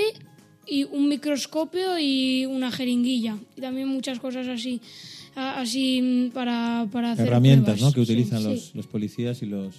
y 0.68 0.86
un 0.86 1.10
microscopio 1.10 2.00
y 2.00 2.46
una 2.46 2.72
jeringuilla 2.72 3.38
y 3.58 3.62
también 3.62 3.88
muchas 3.88 4.20
cosas 4.20 4.48
así 4.48 4.82
así 5.36 6.02
mm, 6.02 6.30
para, 6.32 6.88
para 6.92 7.12
hacer 7.14 7.28
herramientas 7.28 7.82
¿no? 7.82 7.90
que 7.92 7.96
Sí, 8.06 8.12
utilizan 8.12 8.40
sí. 8.42 8.50
los, 8.50 8.76
los 8.76 8.88
policías 8.88 9.42
y 9.42 9.46
los, 9.48 9.76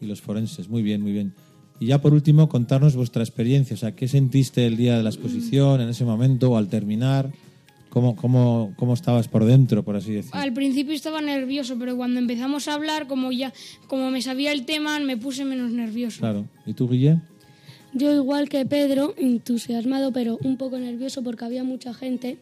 y 0.00 0.06
los 0.06 0.20
forenses. 0.20 0.68
Muy 0.68 0.82
bien, 0.82 1.00
muy 1.02 1.12
bien. 1.12 1.32
Y 1.78 1.86
ya 1.86 2.00
por 2.00 2.12
último, 2.12 2.48
contarnos 2.48 2.94
vuestra 2.94 3.22
experiencia. 3.22 3.74
O 3.74 3.78
sea, 3.78 3.96
¿qué 3.96 4.06
sentiste 4.06 4.66
el 4.66 4.76
día 4.76 4.98
de 4.98 5.02
la 5.02 5.08
exposición, 5.08 5.80
en 5.80 5.88
ese 5.88 6.04
momento 6.04 6.50
o 6.50 6.56
al 6.58 6.68
terminar? 6.68 7.32
¿Cómo, 7.88 8.14
cómo, 8.14 8.74
cómo 8.76 8.94
estabas 8.94 9.28
por 9.28 9.44
dentro, 9.46 9.82
por 9.82 9.96
así 9.96 10.12
decir? 10.12 10.30
Al 10.34 10.52
principio 10.52 10.94
estaba 10.94 11.20
nervioso, 11.22 11.76
pero 11.78 11.96
cuando 11.96 12.20
empezamos 12.20 12.68
a 12.68 12.74
hablar, 12.74 13.06
como 13.08 13.32
ya 13.32 13.52
como 13.88 14.10
me 14.10 14.20
sabía 14.22 14.52
el 14.52 14.64
tema, 14.66 15.00
me 15.00 15.16
puse 15.16 15.44
menos 15.44 15.72
nervioso. 15.72 16.20
Claro. 16.20 16.46
¿Y 16.66 16.74
tú, 16.74 16.88
Guille? 16.88 17.18
Yo 17.92 18.14
igual 18.14 18.48
que 18.48 18.64
Pedro, 18.66 19.14
entusiasmado 19.16 20.12
pero 20.12 20.38
un 20.42 20.56
poco 20.56 20.78
nervioso 20.78 21.22
porque 21.22 21.44
había 21.44 21.64
mucha 21.64 21.92
gente 21.92 22.38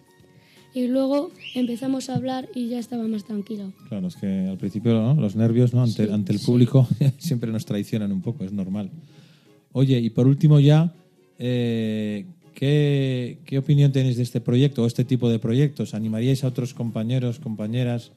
y 0.75 0.87
luego 0.87 1.31
empezamos 1.55 2.11
a 2.11 2.17
hablar 2.17 2.49
y 2.55 2.69
ya 2.69 2.79
estaba 2.79 3.09
más 3.09 3.25
tranquilo. 3.25 3.73
Claro, 3.89 4.09
es 4.09 4.17
que 4.17 4.47
al 4.49 4.59
principio 4.59 4.93
¿no? 4.93 5.15
los 5.15 5.37
nervios 5.37 5.73
¿no? 5.73 5.83
ante, 5.83 6.13
ante 6.13 6.33
el 6.33 6.41
público 6.41 6.87
siempre 7.19 7.51
nos 7.51 7.65
traicionan 7.65 8.13
un 8.13 8.21
poco, 8.21 8.45
es 8.45 8.53
normal. 8.53 8.91
Oye, 9.73 9.99
y 9.99 10.11
por 10.11 10.27
último 10.27 10.61
ya, 10.61 10.93
eh, 11.39 12.27
¿qué, 12.55 13.39
qué 13.45 13.59
opinión 13.59 13.93
tenéis 13.93 14.17
de 14.17 14.23
este 14.25 14.41
proyecto 14.41 14.83
o 14.83 14.87
este 14.87 15.05
tipo 15.05 15.31
de 15.31 15.39
proyectos? 15.39 15.95
¿Animaríais 15.95 16.45
a 16.45 16.49
otros 16.49 16.75
compañeros, 16.75 17.39
compañeras 17.39 18.13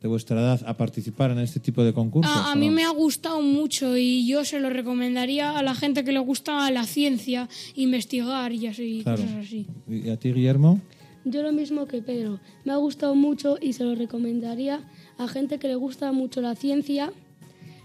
de 0.00 0.06
vuestra 0.08 0.40
edad 0.40 0.60
a 0.66 0.76
participar 0.76 1.30
en 1.32 1.38
este 1.40 1.58
tipo 1.60 1.82
de 1.82 1.92
concursos? 1.92 2.32
A, 2.34 2.50
a 2.50 2.52
o 2.52 2.56
mí 2.56 2.68
no? 2.68 2.72
me 2.74 2.84
ha 2.84 2.90
gustado 2.90 3.40
mucho 3.42 3.96
y 3.96 4.26
yo 4.26 4.44
se 4.44 4.60
lo 4.60 4.70
recomendaría 4.70 5.58
a 5.58 5.62
la 5.62 5.74
gente 5.74 6.04
que 6.04 6.12
le 6.12 6.20
gusta 6.20 6.70
la 6.70 6.84
ciencia, 6.84 7.48
investigar 7.74 8.52
y 8.52 8.66
así, 8.68 9.00
Claro. 9.02 9.22
cosas 9.22 9.44
así. 9.46 9.66
¿Y 9.88 10.08
a 10.10 10.16
ti, 10.16 10.32
Guillermo? 10.32 10.80
Yo 11.24 11.42
lo 11.42 11.52
mismo 11.52 11.86
que 11.86 12.00
Pedro. 12.00 12.38
Me 12.64 12.72
ha 12.72 12.76
gustado 12.76 13.14
mucho 13.14 13.58
y 13.60 13.72
se 13.72 13.84
lo 13.84 13.94
recomendaría 13.96 14.80
a 15.18 15.26
gente 15.28 15.58
que 15.58 15.66
le 15.68 15.74
gusta 15.74 16.12
mucho 16.12 16.40
la 16.40 16.54
ciencia 16.54 17.12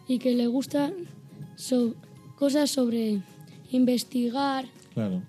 y 0.08 0.20
que 0.20 0.34
le 0.36 0.48
gusta 0.48 0.94
so- 1.56 1.96
cosas 2.38 2.70
sobre 2.70 3.22
investigar. 3.72 4.66
Claro. 4.94 5.22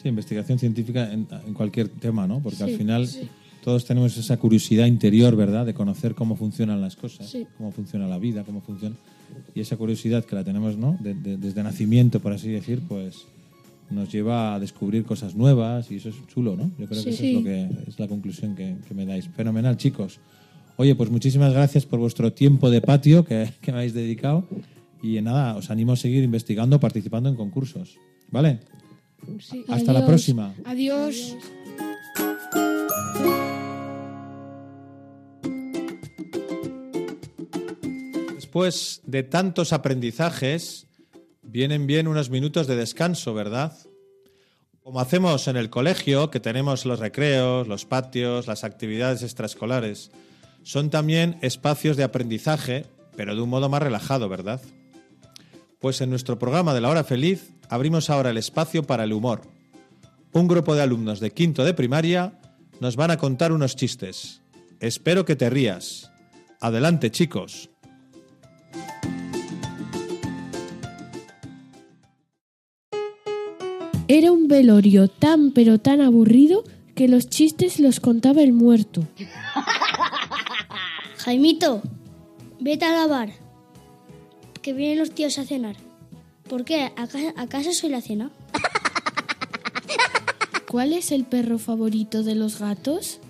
Sí, 0.00 0.08
investigación 0.08 0.58
científica 0.58 1.12
en, 1.12 1.26
en 1.46 1.54
cualquier 1.54 1.88
tema, 1.88 2.26
¿no? 2.26 2.40
Porque 2.40 2.62
al 2.62 2.70
Sí, 2.70 2.76
final 2.76 3.06
sí. 3.08 3.28
Todos 3.62 3.84
tenemos 3.84 4.16
esa 4.16 4.36
curiosidad 4.38 4.86
interior, 4.86 5.36
¿verdad? 5.36 5.66
De 5.66 5.74
conocer 5.74 6.14
cómo 6.14 6.36
funcionan 6.36 6.80
las 6.80 6.96
cosas, 6.96 7.28
Sí. 7.28 7.46
cómo 7.56 7.70
funciona 7.72 8.06
la 8.06 8.18
vida, 8.18 8.44
cómo 8.44 8.60
funciona... 8.60 8.96
Y 9.54 9.60
esa 9.60 9.76
curiosidad 9.76 10.24
que 10.24 10.34
la 10.34 10.42
tenemos, 10.44 10.76
¿no? 10.76 10.96
De- 11.00 11.14
de- 11.14 11.36
desde 11.36 11.62
nacimiento, 11.62 12.20
por 12.20 12.32
así 12.32 12.48
decir, 12.48 12.80
pues 12.88 13.26
nos 13.90 14.10
lleva 14.12 14.54
a 14.54 14.60
descubrir 14.60 15.04
cosas 15.04 15.34
nuevas 15.34 15.90
y 15.90 15.96
eso 15.96 16.08
es 16.10 16.14
chulo, 16.28 16.56
¿no? 16.56 16.70
Yo 16.78 16.86
creo 16.86 17.04
que 17.04 17.12
Sí. 17.12 17.22
eso 17.22 17.24
es, 17.24 17.34
lo 17.34 17.42
que, 17.44 17.68
es 17.88 17.98
la 17.98 18.08
conclusión 18.08 18.54
que, 18.54 18.76
que 18.86 18.94
me 18.94 19.04
dais. 19.06 19.28
Fenomenal, 19.28 19.76
chicos. 19.76 20.20
Oye, 20.76 20.94
pues 20.94 21.10
muchísimas 21.10 21.52
gracias 21.52 21.84
por 21.86 21.98
vuestro 21.98 22.32
tiempo 22.32 22.70
de 22.70 22.80
patio 22.80 23.24
que, 23.24 23.50
que 23.60 23.72
me 23.72 23.78
habéis 23.78 23.94
dedicado 23.94 24.46
y 25.02 25.20
nada, 25.20 25.56
os 25.56 25.70
animo 25.70 25.92
a 25.92 25.96
seguir 25.96 26.22
investigando, 26.24 26.78
participando 26.80 27.28
en 27.28 27.36
concursos. 27.36 27.96
¿Vale? 28.30 28.60
Hasta 29.68 29.92
la 29.92 29.98
Adiós. 30.00 30.08
próxima. 30.08 30.54
Adiós. 30.64 31.36
Después 38.50 39.00
de 39.04 39.22
tantos 39.22 39.72
aprendizajes, 39.72 40.88
vienen 41.40 41.86
bien 41.86 42.08
unos 42.08 42.30
minutos 42.30 42.66
de 42.66 42.74
descanso, 42.74 43.32
¿verdad? 43.32 43.78
Como 44.82 44.98
hacemos 44.98 45.46
en 45.46 45.56
el 45.56 45.70
colegio, 45.70 46.32
que 46.32 46.40
tenemos 46.40 46.84
los 46.84 46.98
recreos, 46.98 47.68
los 47.68 47.84
patios, 47.84 48.48
las 48.48 48.64
actividades 48.64 49.22
extraescolares, 49.22 50.10
son 50.64 50.90
también 50.90 51.38
espacios 51.42 51.96
de 51.96 52.02
aprendizaje, 52.02 52.86
pero 53.14 53.36
de 53.36 53.40
un 53.40 53.50
modo 53.50 53.68
más 53.68 53.84
relajado, 53.84 54.28
¿verdad? 54.28 54.60
Pues 55.78 56.00
en 56.00 56.10
nuestro 56.10 56.36
programa 56.40 56.74
de 56.74 56.80
la 56.80 56.88
hora 56.88 57.04
feliz 57.04 57.52
abrimos 57.68 58.10
ahora 58.10 58.30
el 58.30 58.36
espacio 58.36 58.82
para 58.82 59.04
el 59.04 59.12
humor. 59.12 59.42
Un 60.32 60.48
grupo 60.48 60.74
de 60.74 60.82
alumnos 60.82 61.20
de 61.20 61.30
quinto 61.30 61.64
de 61.64 61.72
primaria 61.72 62.32
nos 62.80 62.96
van 62.96 63.12
a 63.12 63.16
contar 63.16 63.52
unos 63.52 63.76
chistes. 63.76 64.42
Espero 64.80 65.24
que 65.24 65.36
te 65.36 65.48
rías. 65.50 66.10
Adelante, 66.58 67.12
chicos. 67.12 67.69
Velorio 74.50 75.08
tan 75.08 75.52
pero 75.52 75.78
tan 75.78 76.02
aburrido 76.02 76.64
que 76.94 77.08
los 77.08 77.30
chistes 77.30 77.80
los 77.80 78.00
contaba 78.00 78.42
el 78.42 78.52
muerto. 78.52 79.06
Jaimito, 81.16 81.80
vete 82.58 82.84
a 82.84 82.92
lavar. 82.92 83.30
Que 84.60 84.74
vienen 84.74 84.98
los 84.98 85.12
tíos 85.12 85.38
a 85.38 85.46
cenar. 85.46 85.76
¿Por 86.46 86.64
qué? 86.64 86.92
¿Acaso, 86.96 87.32
acaso 87.36 87.72
soy 87.72 87.88
la 87.88 88.02
cena? 88.02 88.30
¿Cuál 90.68 90.92
es 90.92 91.12
el 91.12 91.24
perro 91.24 91.58
favorito 91.58 92.22
de 92.22 92.34
los 92.34 92.58
gatos? 92.58 93.20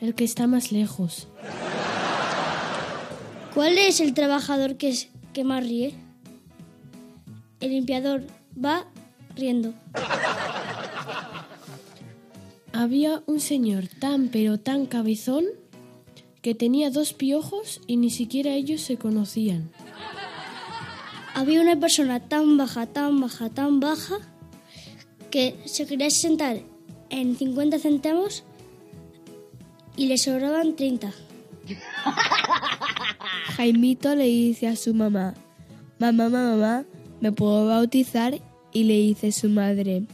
El 0.00 0.14
que 0.14 0.24
está 0.24 0.46
más 0.46 0.70
lejos. 0.70 1.26
¿Cuál 3.54 3.78
es 3.78 4.00
el 4.00 4.14
trabajador 4.14 4.76
que, 4.76 4.90
es, 4.90 5.08
que 5.32 5.42
más 5.42 5.64
ríe? 5.64 5.94
El 7.60 7.70
limpiador 7.70 8.24
va 8.62 8.84
riendo. 9.34 9.72
Había 12.86 13.20
un 13.26 13.40
señor 13.40 13.88
tan 13.88 14.28
pero 14.28 14.58
tan 14.58 14.86
cabezón 14.86 15.44
que 16.40 16.54
tenía 16.54 16.88
dos 16.88 17.14
piojos 17.14 17.80
y 17.88 17.96
ni 17.96 18.10
siquiera 18.10 18.52
ellos 18.52 18.80
se 18.80 18.96
conocían. 18.96 19.72
Había 21.34 21.62
una 21.62 21.74
persona 21.74 22.20
tan 22.20 22.56
baja, 22.56 22.86
tan 22.86 23.20
baja, 23.20 23.50
tan 23.50 23.80
baja 23.80 24.18
que 25.32 25.58
se 25.64 25.84
quería 25.84 26.10
sentar 26.10 26.60
en 27.10 27.36
50 27.36 27.80
centavos 27.80 28.44
y 29.96 30.06
le 30.06 30.16
sobraban 30.16 30.76
30. 30.76 31.12
Jaimito 33.56 34.14
le 34.14 34.26
dice 34.26 34.68
a 34.68 34.76
su 34.76 34.94
mamá, 34.94 35.34
mamá, 35.98 36.28
mamá, 36.28 36.50
mamá, 36.52 36.84
¿me 37.20 37.32
puedo 37.32 37.66
bautizar? 37.66 38.40
Y 38.72 38.84
le 38.84 38.94
dice 38.94 39.32
su 39.32 39.48
madre, 39.48 40.04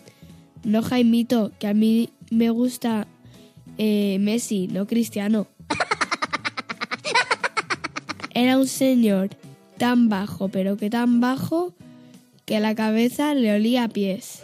no 0.65 0.83
Jaimito, 0.83 1.53
que 1.59 1.67
a 1.67 1.75
mí 1.75 2.09
me 2.33 2.49
gusta 2.49 3.07
eh, 3.77 4.17
Messi, 4.19 4.67
no 4.69 4.87
Cristiano. 4.87 5.47
Era 8.35 8.57
un 8.57 8.67
señor 8.67 9.29
tan 9.77 10.09
bajo, 10.09 10.49
pero 10.49 10.79
que 10.79 10.89
tan 10.89 11.21
bajo, 11.21 11.75
que 12.47 12.59
la 12.59 12.75
cabeza 12.75 13.35
le 13.35 13.55
olía 13.55 13.85
a 13.85 13.89
pies. 13.89 14.43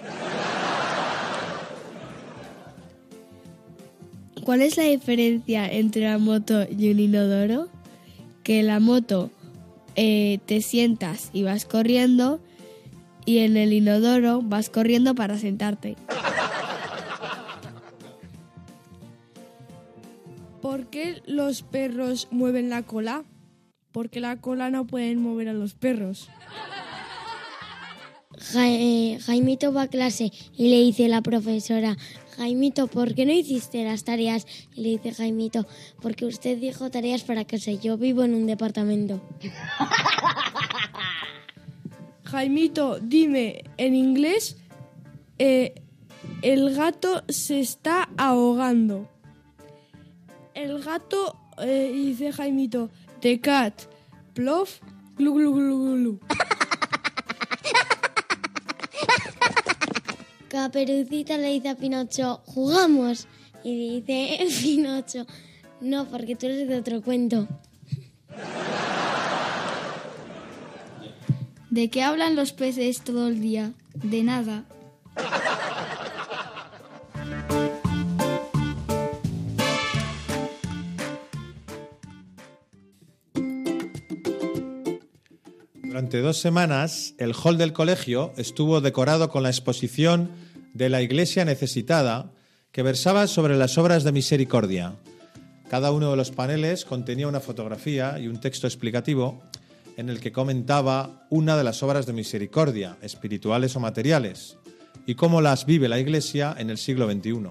¿Cuál 4.44 4.62
es 4.62 4.76
la 4.76 4.84
diferencia 4.84 5.70
entre 5.70 6.02
una 6.02 6.18
moto 6.18 6.66
y 6.70 6.90
un 6.90 7.00
inodoro? 7.00 7.68
Que 8.42 8.60
en 8.60 8.66
la 8.66 8.80
moto 8.80 9.30
eh, 9.96 10.40
te 10.46 10.60
sientas 10.60 11.30
y 11.32 11.42
vas 11.42 11.64
corriendo 11.64 12.40
y 13.24 13.38
en 13.38 13.56
el 13.56 13.72
inodoro 13.72 14.42
vas 14.42 14.70
corriendo 14.70 15.14
para 15.14 15.38
sentarte. 15.38 15.96
Qué 20.98 21.22
los 21.26 21.62
perros 21.62 22.26
mueven 22.32 22.70
la 22.70 22.82
cola? 22.82 23.24
Porque 23.92 24.18
la 24.20 24.40
cola 24.40 24.68
no 24.70 24.84
pueden 24.86 25.22
mover 25.22 25.48
a 25.48 25.52
los 25.52 25.74
perros. 25.74 26.28
Ja- 28.52 28.68
eh, 28.68 29.18
Jaimito 29.24 29.72
va 29.72 29.82
a 29.82 29.88
clase 29.88 30.32
y 30.56 30.68
le 30.70 30.80
dice 30.80 31.06
la 31.08 31.22
profesora, 31.22 31.96
Jaimito, 32.36 32.86
¿por 32.88 33.14
qué 33.14 33.26
no 33.26 33.32
hiciste 33.32 33.84
las 33.84 34.02
tareas? 34.04 34.46
Y 34.74 34.82
le 34.82 34.88
dice 34.90 35.12
Jaimito, 35.12 35.66
porque 36.02 36.24
usted 36.26 36.58
dijo 36.58 36.90
tareas 36.90 37.22
para 37.22 37.44
casa. 37.44 37.70
Yo 37.72 37.96
vivo 37.96 38.24
en 38.24 38.34
un 38.34 38.46
departamento. 38.46 39.20
Jaimito, 42.24 42.98
dime 43.00 43.62
en 43.76 43.94
inglés, 43.94 44.56
eh, 45.38 45.74
el 46.42 46.74
gato 46.74 47.22
se 47.28 47.60
está 47.60 48.08
ahogando. 48.16 49.08
El 50.58 50.82
gato, 50.82 51.36
eh, 51.58 51.92
dice 51.94 52.32
Jaimito, 52.32 52.90
the 53.20 53.40
cat, 53.40 53.82
plof, 54.34 54.80
glu 55.16 55.34
glu 55.34 55.52
glu 55.54 55.78
glu, 55.78 55.94
glu. 55.94 56.20
Caperucita 60.48 61.38
le 61.38 61.50
dice 61.50 61.68
a 61.68 61.76
Pinocho, 61.76 62.42
jugamos. 62.44 63.28
Y 63.62 64.00
dice 64.00 64.48
Pinocho, 64.60 65.26
no, 65.80 66.06
porque 66.06 66.34
tú 66.34 66.46
eres 66.46 66.66
de 66.66 66.76
otro 66.76 67.02
cuento. 67.02 67.46
¿De 71.70 71.88
qué 71.88 72.02
hablan 72.02 72.34
los 72.34 72.52
peces 72.52 73.02
todo 73.02 73.28
el 73.28 73.40
día? 73.40 73.74
De 73.94 74.24
nada. 74.24 74.64
Durante 86.08 86.26
dos 86.26 86.40
semanas, 86.40 87.12
el 87.18 87.34
hall 87.34 87.58
del 87.58 87.74
colegio 87.74 88.32
estuvo 88.38 88.80
decorado 88.80 89.28
con 89.28 89.42
la 89.42 89.50
exposición 89.50 90.30
de 90.72 90.88
la 90.88 91.02
Iglesia 91.02 91.44
Necesitada, 91.44 92.32
que 92.72 92.82
versaba 92.82 93.26
sobre 93.26 93.58
las 93.58 93.76
obras 93.76 94.04
de 94.04 94.12
misericordia. 94.12 94.94
Cada 95.68 95.92
uno 95.92 96.10
de 96.10 96.16
los 96.16 96.30
paneles 96.30 96.86
contenía 96.86 97.28
una 97.28 97.40
fotografía 97.40 98.18
y 98.18 98.26
un 98.26 98.40
texto 98.40 98.66
explicativo 98.66 99.42
en 99.98 100.08
el 100.08 100.20
que 100.20 100.32
comentaba 100.32 101.26
una 101.28 101.58
de 101.58 101.64
las 101.64 101.82
obras 101.82 102.06
de 102.06 102.14
misericordia, 102.14 102.96
espirituales 103.02 103.76
o 103.76 103.80
materiales, 103.80 104.56
y 105.04 105.14
cómo 105.14 105.42
las 105.42 105.66
vive 105.66 105.90
la 105.90 106.00
Iglesia 106.00 106.56
en 106.56 106.70
el 106.70 106.78
siglo 106.78 107.06
XXI. 107.06 107.50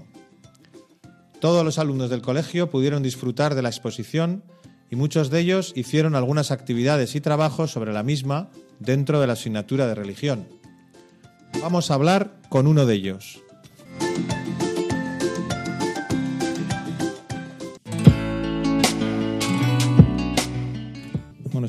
Todos 1.40 1.64
los 1.64 1.78
alumnos 1.78 2.10
del 2.10 2.24
colegio 2.24 2.72
pudieron 2.72 3.04
disfrutar 3.04 3.54
de 3.54 3.62
la 3.62 3.70
exposición 3.70 4.42
y 4.90 4.96
muchos 4.96 5.30
de 5.30 5.40
ellos 5.40 5.74
hicieron 5.76 6.16
algunas 6.16 6.52
actividades 6.52 7.16
y 7.16 7.22
trabajos 7.22 7.72
sobre 7.72 7.94
la 7.94 8.04
misma 8.04 8.50
dentro 8.80 9.20
de 9.20 9.28
la 9.28 9.34
asignatura 9.34 9.88
de 9.88 9.96
religión. 9.96 10.48
Vamos 11.62 11.92
a 11.92 11.96
hablar 11.96 12.38
con 12.50 12.68
uno 12.68 12.86
de 12.86 12.94
ellos. 12.96 13.42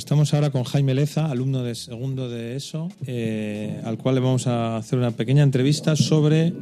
Estamos 0.09 0.33
ahora 0.33 0.49
con 0.49 0.64
Jaime 0.64 0.94
Leza, 0.94 1.27
alumno 1.27 1.62
de 1.62 1.75
segundo 1.75 2.31
de 2.31 2.57
ESO, 2.57 2.88
eh, 3.07 3.79
al 3.85 3.99
cual 3.99 4.14
le 4.14 4.23
vamos 4.23 4.47
a 4.47 4.79
hacer 4.79 4.99
una 4.99 5.11
pequeña 5.11 5.42
entrevista 5.42 5.97
sobre 5.97 6.55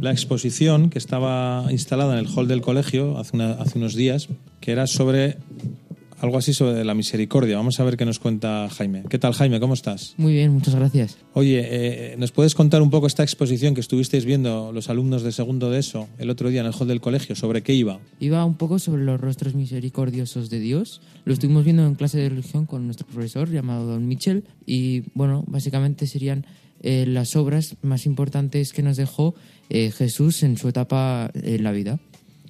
la 0.00 0.12
exposición 0.12 0.88
que 0.88 0.98
estaba 0.98 1.66
instalada 1.70 2.12
en 2.12 2.20
el 2.20 2.28
hall 2.32 2.46
del 2.46 2.60
colegio 2.60 3.18
hace, 3.18 3.36
unos 3.74 3.96
días, 3.96 4.28
que 4.60 4.70
era 4.70 4.86
sobre 4.86 5.38
algo 6.24 6.38
así 6.38 6.54
sobre 6.54 6.84
la 6.84 6.94
misericordia. 6.94 7.56
Vamos 7.56 7.78
a 7.80 7.84
ver 7.84 7.98
qué 7.98 8.06
nos 8.06 8.18
cuenta 8.18 8.68
Jaime. 8.70 9.04
¿Qué 9.10 9.18
tal, 9.18 9.34
Jaime? 9.34 9.60
¿Cómo 9.60 9.74
estás? 9.74 10.14
Muy 10.16 10.32
bien, 10.32 10.52
muchas 10.52 10.74
gracias. 10.74 11.18
Oye, 11.34 11.60
eh, 11.62 12.16
¿nos 12.16 12.32
puedes 12.32 12.54
contar 12.54 12.80
un 12.80 12.88
poco 12.88 13.06
esta 13.06 13.22
exposición 13.22 13.74
que 13.74 13.82
estuvisteis 13.82 14.24
viendo 14.24 14.72
los 14.72 14.88
alumnos 14.88 15.22
de 15.22 15.32
segundo 15.32 15.70
de 15.70 15.80
ESO 15.80 16.08
el 16.18 16.30
otro 16.30 16.48
día 16.48 16.62
en 16.62 16.66
el 16.66 16.72
hall 16.72 16.88
del 16.88 17.02
colegio? 17.02 17.36
¿Sobre 17.36 17.62
qué 17.62 17.74
iba? 17.74 18.00
Iba 18.20 18.42
un 18.46 18.54
poco 18.54 18.78
sobre 18.78 19.04
los 19.04 19.20
rostros 19.20 19.54
misericordiosos 19.54 20.48
de 20.48 20.60
Dios. 20.60 21.02
Lo 21.26 21.34
estuvimos 21.34 21.64
viendo 21.64 21.86
en 21.86 21.94
clase 21.94 22.18
de 22.18 22.30
religión 22.30 22.64
con 22.64 22.86
nuestro 22.86 23.06
profesor 23.06 23.50
llamado 23.50 23.86
Don 23.86 24.08
Mitchell 24.08 24.44
y 24.64 25.02
bueno, 25.12 25.44
básicamente 25.46 26.06
serían 26.06 26.46
eh, 26.80 27.04
las 27.06 27.36
obras 27.36 27.76
más 27.82 28.06
importantes 28.06 28.72
que 28.72 28.82
nos 28.82 28.96
dejó 28.96 29.34
eh, 29.68 29.90
Jesús 29.90 30.42
en 30.42 30.56
su 30.56 30.68
etapa 30.68 31.30
en 31.34 31.62
la 31.62 31.72
vida. 31.72 31.98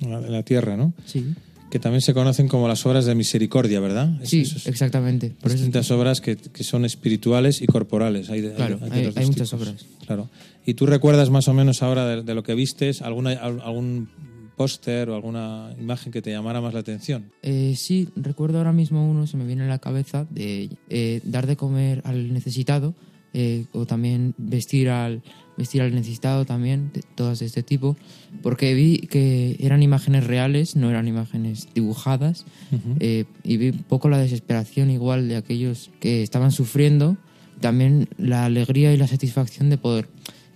En 0.01 0.31
la 0.31 0.43
tierra, 0.45 0.77
¿no? 0.77 0.93
Sí. 1.07 1.35
Que 1.75 1.81
también 1.81 2.03
se 2.03 2.15
conocen 2.15 2.47
como 2.47 2.69
las 2.69 2.87
obras 2.87 3.05
de 3.05 3.17
misericordia, 3.17 3.81
¿verdad? 3.81 4.09
Sí, 4.23 4.43
esos- 4.43 4.69
exactamente. 4.69 5.31
Por 5.31 5.49
eso- 5.51 5.57
distintas 5.57 5.91
obras 5.91 6.21
que, 6.21 6.37
que 6.37 6.63
son 6.63 6.85
espirituales 6.85 7.61
y 7.61 7.67
corporales. 7.67 8.31
Hay, 8.31 8.43
Claro, 8.43 8.79
hay 9.17 9.27
muchas 9.27 9.53
obras. 9.55 9.85
Claro. 10.07 10.31
¿Y 10.65 10.75
tú 10.75 10.87
recuerdas 10.87 11.31
más 11.31 11.49
o 11.49 11.53
menos 11.53 11.83
ahora 11.83 12.07
de, 12.07 12.23
de 12.23 12.33
lo 12.37 12.45
que 12.45 12.55
vistes 12.55 13.03
alguna, 13.03 13.33
al- 13.33 13.61
algún 13.61 14.09
póster 14.57 15.11
o 15.11 15.17
alguna 15.17 15.75
imagen 15.81 16.13
que 16.13 16.23
te 16.23 16.31
llamara 16.31 16.61
más 16.61 16.75
la 16.75 16.79
atención? 16.79 17.33
Eh, 17.43 17.75
sí, 17.77 18.09
recuerdo 18.15 18.59
ahora 18.59 18.73
mismo 18.73 19.11
uno, 19.11 19.27
se 19.27 19.37
me 19.37 19.45
viene 19.45 19.65
a 19.65 19.67
la 19.67 19.81
cabeza, 19.81 20.29
de 20.31 20.71
eh, 20.91 21.23
dar 21.25 21.49
de 21.49 21.57
comer 21.57 22.03
al 22.05 22.33
necesitado 22.33 22.95
eh, 23.33 23.65
o 23.73 23.85
también 23.85 24.33
vestir 24.39 24.91
al, 24.91 25.25
vestir 25.57 25.83
al 25.83 25.95
necesitado 25.95 26.45
también, 26.45 26.90
de, 26.93 27.03
todas 27.14 27.38
de 27.38 27.47
este 27.47 27.62
tipo, 27.62 27.97
porque 28.43 28.75
vi 28.75 28.99
que 28.99 29.57
eran 29.61 29.83
imágenes 29.83 30.27
reales, 30.27 30.77
no 30.77 30.90
eran 30.90 31.09
imágenes 31.09 31.69
dibujadas, 31.75 32.45
Ujú. 32.73 32.97
eh, 33.01 33.25
y 33.43 33.57
vi 33.57 33.71
un 33.71 33.85
poco 33.85 34.09
la 34.09 34.19
desesperación 34.19 34.90
igual 34.90 35.29
de 35.29 35.37
aquellos 35.37 35.90
que 36.01 36.23
estaban 36.23 36.53
sufriendo, 36.53 37.17
también 37.61 38.09
la 38.19 38.45
alegría 38.45 38.93
y 38.93 38.97
la 38.97 39.07
satisfacción 39.07 39.71
de 39.71 39.79
poder, 39.79 40.09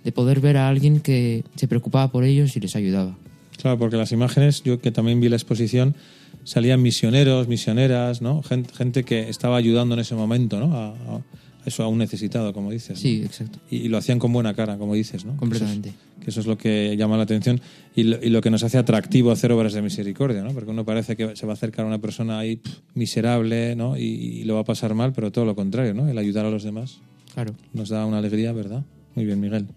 de 0.03 0.11
poder 0.11 0.41
ver 0.41 0.57
a 0.57 0.67
alguien 0.67 0.99
que 0.99 1.43
se 1.55 1.67
preocupaba 1.67 2.11
por 2.11 2.23
ellos 2.23 2.55
y 2.55 2.59
les 2.59 2.75
ayudaba. 2.75 3.17
Claro, 3.61 3.77
porque 3.77 3.97
las 3.97 4.11
imágenes, 4.11 4.63
yo 4.63 4.79
que 4.79 4.91
también 4.91 5.19
vi 5.19 5.27
la 5.27 5.35
exposición, 5.35 5.95
salían 6.43 6.81
misioneros, 6.81 7.47
misioneras, 7.47 8.21
¿no? 8.21 8.41
Gente, 8.43 8.73
gente 8.73 9.03
que 9.03 9.29
estaba 9.29 9.57
ayudando 9.57 9.95
en 9.95 10.01
ese 10.01 10.15
momento, 10.15 10.59
¿no? 10.59 10.75
A, 10.75 10.87
a 10.89 11.21
eso, 11.69 11.83
a 11.83 11.87
un 11.87 11.97
necesitado, 11.97 12.53
como 12.53 12.69
dices. 12.71 12.97
¿no? 12.97 13.01
Sí, 13.01 13.21
exacto. 13.23 13.59
Y, 13.71 13.77
y 13.77 13.87
lo 13.87 13.97
hacían 13.97 14.19
con 14.19 14.33
buena 14.33 14.53
cara, 14.53 14.77
como 14.77 14.93
dices, 14.93 15.25
¿no? 15.25 15.37
Completamente. 15.37 15.89
Que 15.89 15.95
eso 15.95 16.01
es, 16.19 16.23
que 16.25 16.29
eso 16.31 16.39
es 16.41 16.45
lo 16.47 16.57
que 16.57 16.95
llama 16.97 17.17
la 17.17 17.23
atención 17.23 17.61
y 17.95 18.03
lo, 18.03 18.21
y 18.21 18.29
lo 18.29 18.41
que 18.41 18.49
nos 18.49 18.63
hace 18.63 18.77
atractivo 18.77 19.31
hacer 19.31 19.51
obras 19.51 19.73
de 19.73 19.81
misericordia, 19.81 20.43
¿no? 20.43 20.51
Porque 20.53 20.69
uno 20.71 20.85
parece 20.85 21.15
que 21.15 21.35
se 21.35 21.45
va 21.45 21.53
a 21.53 21.55
acercar 21.55 21.85
a 21.85 21.87
una 21.87 21.99
persona 21.99 22.37
ahí 22.39 22.57
pff, 22.57 22.79
miserable, 22.93 23.75
¿no? 23.75 23.97
Y, 23.97 24.01
y 24.01 24.43
lo 24.43 24.55
va 24.55 24.61
a 24.61 24.65
pasar 24.65 24.93
mal, 24.93 25.13
pero 25.13 25.31
todo 25.31 25.45
lo 25.45 25.55
contrario, 25.55 25.93
¿no? 25.93 26.07
El 26.09 26.17
ayudar 26.17 26.45
a 26.45 26.51
los 26.51 26.63
demás. 26.63 26.99
Claro. 27.33 27.55
Nos 27.73 27.89
da 27.89 28.05
una 28.05 28.17
alegría, 28.17 28.51
¿verdad? 28.51 28.83
Muy 29.15 29.25
bien, 29.25 29.39
Miguel. 29.39 29.67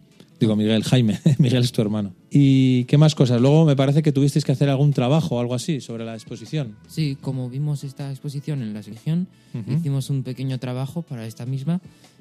Digo, 0.42 0.56
Miguel, 0.56 0.82
Jaime. 0.82 1.20
Miguel 1.38 1.62
es 1.62 1.70
tu 1.72 1.80
hermano. 1.82 2.14
¿Y 2.30 2.82
qué 2.84 2.98
más 2.98 3.14
cosas? 3.14 3.40
Luego 3.40 3.64
me 3.64 3.76
parece 3.76 4.02
que 4.02 4.10
tuvisteis 4.10 4.44
que 4.44 4.50
hacer 4.52 4.68
algún 4.68 4.92
trabajo 4.92 5.36
o 5.36 5.40
algo 5.40 5.54
así 5.54 5.80
sobre 5.80 6.04
la 6.04 6.14
exposición. 6.14 6.76
Sí, 6.88 7.16
como 7.20 7.48
vimos 7.48 7.84
esta 7.84 8.10
exposición 8.10 8.60
en 8.62 8.74
la 8.74 8.82
sección, 8.82 9.28
hicimos 9.78 10.10
un 10.10 10.24
pequeño 10.24 10.58
trabajo 10.58 11.02
para 11.02 11.26
esta 11.26 11.46
misma. 11.46 11.80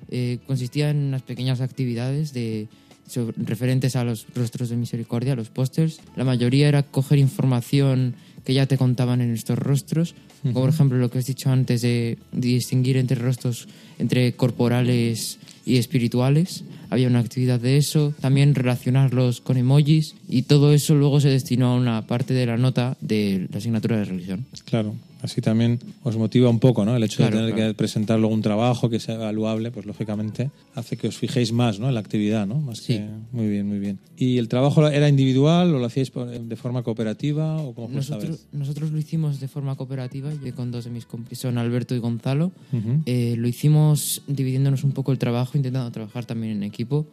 Eh, 0.09 0.37
consistía 0.45 0.91
en 0.91 0.97
unas 0.97 1.23
pequeñas 1.23 1.61
actividades 1.61 2.31
de, 2.33 2.67
sobre- 3.07 3.35
referentes 3.43 3.95
a 3.95 4.03
los 4.03 4.27
rostros 4.35 4.69
de 4.69 4.75
misericordia, 4.75 5.35
los 5.35 5.49
pósters. 5.49 5.99
La 6.15 6.23
mayoría 6.23 6.67
era 6.67 6.83
coger 6.83 7.17
información 7.17 8.13
que 8.45 8.53
ya 8.53 8.65
te 8.67 8.77
contaban 8.77 9.21
en 9.21 9.31
estos 9.33 9.57
rostros, 9.57 10.13
como 10.43 10.61
por 10.61 10.69
ejemplo 10.69 10.97
lo 10.97 11.09
que 11.09 11.19
has 11.19 11.25
dicho 11.25 11.49
antes 11.49 11.81
de 11.81 12.17
distinguir 12.31 12.97
entre 12.97 13.15
rostros, 13.19 13.67
entre 13.99 14.33
corporales 14.33 15.37
y 15.65 15.77
espirituales. 15.77 16.63
Había 16.91 17.07
una 17.07 17.19
actividad 17.19 17.59
de 17.59 17.77
eso, 17.77 18.13
también 18.19 18.53
relacionarlos 18.53 19.39
con 19.39 19.55
emojis 19.55 20.15
y 20.27 20.43
todo 20.43 20.73
eso 20.73 20.93
luego 20.93 21.21
se 21.21 21.29
destinó 21.29 21.67
a 21.67 21.75
una 21.75 22.05
parte 22.05 22.33
de 22.33 22.45
la 22.45 22.57
nota 22.57 22.97
de 22.99 23.47
la 23.49 23.59
asignatura 23.59 23.97
de 23.97 24.05
religión. 24.05 24.45
Claro, 24.65 24.93
así 25.21 25.39
también 25.41 25.79
os 26.03 26.17
motiva 26.17 26.49
un 26.49 26.59
poco, 26.59 26.83
¿no? 26.85 26.95
El 26.95 27.03
hecho 27.03 27.17
Claro, 27.17 27.35
de 27.37 27.41
tener 27.43 27.55
claro. 27.55 27.71
que 27.71 27.77
presentar 27.77 28.19
luego 28.19 28.33
un 28.33 28.41
trabajo 28.41 28.89
que 28.89 28.99
sea 28.99 29.15
evaluable, 29.15 29.71
pues 29.71 29.85
lógicamente 29.85 30.49
hace 30.75 30.97
que 30.97 31.07
os 31.07 31.17
fijéis 31.17 31.51
más, 31.51 31.79
¿no? 31.79 31.87
En 31.89 31.93
la 31.93 31.99
actividad, 31.99 32.47
¿no? 32.47 32.59
Más 32.59 32.79
Sí. 32.79 32.93
que- 32.93 33.07
muy 33.31 33.47
bien, 33.47 33.67
muy 33.67 33.79
bien. 33.79 33.99
¿Y 34.17 34.37
el 34.37 34.47
trabajo 34.47 34.87
era 34.87 35.07
individual 35.09 35.73
o 35.75 35.79
lo 35.79 35.85
hacíais 35.85 36.09
por- 36.11 36.29
de 36.29 36.55
forma 36.55 36.83
cooperativa 36.83 37.57
o 37.61 37.73
cómo 37.73 37.89
Nosotros, 37.89 38.47
nosotros 38.51 38.91
lo 38.91 38.97
hicimos 38.97 39.39
de 39.39 39.47
forma 39.47 39.75
cooperativa, 39.75 40.31
yo 40.43 40.55
con 40.55 40.71
dos 40.71 40.85
de 40.85 40.91
mis 40.91 41.05
compis, 41.05 41.39
son 41.39 41.57
Alberto 41.57 41.93
y 41.95 41.99
Gonzalo. 41.99 42.51
Ujú. 42.73 43.01
Eh, 43.05 43.35
lo 43.37 43.47
hicimos 43.47 44.23
dividiéndonos 44.27 44.83
un 44.83 44.91
poco 44.91 45.11
el 45.11 45.17
trabajo, 45.19 45.57
intentando 45.57 45.91
trabajar 45.91 46.25
también 46.25 46.53
en 46.53 46.63
equipo, 46.63 47.05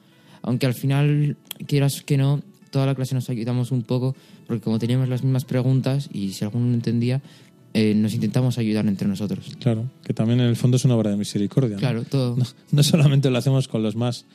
aunque 0.42 0.66
al 0.66 0.74
final, 0.74 1.36
quieras 1.66 2.02
que 2.02 2.16
no, 2.16 2.40
toda 2.70 2.84
la 2.86 2.94
clase 2.94 3.14
nos 3.14 3.28
ayudamos 3.30 3.72
un 3.72 3.82
poco, 3.82 4.14
porque 4.46 4.62
como 4.62 4.78
teníamos 4.78 5.08
las 5.08 5.22
mismas 5.24 5.44
preguntas 5.44 6.08
y 6.12 6.32
si 6.32 6.44
alguno 6.44 6.66
no 6.66 6.74
entendía, 6.74 7.20
eh, 7.74 7.94
nos 7.94 8.14
intentamos 8.14 8.58
ayudar 8.58 8.86
entre 8.86 9.06
nosotros. 9.08 9.56
Claro, 9.60 9.90
que 10.04 10.14
también 10.14 10.40
en 10.40 10.46
el 10.46 10.56
fondo 10.56 10.76
es 10.76 10.84
una 10.84 10.96
obra 10.96 11.10
de 11.10 11.16
misericordia. 11.16 11.74
¿no? 11.74 11.78
Claro, 11.78 12.04
todo. 12.04 12.36
No, 12.36 12.44
no 12.72 12.82
solamente 12.82 13.30
lo 13.30 13.38
hacemos 13.38 13.68
con 13.68 13.82
los 13.82 13.96
más, 13.96 14.26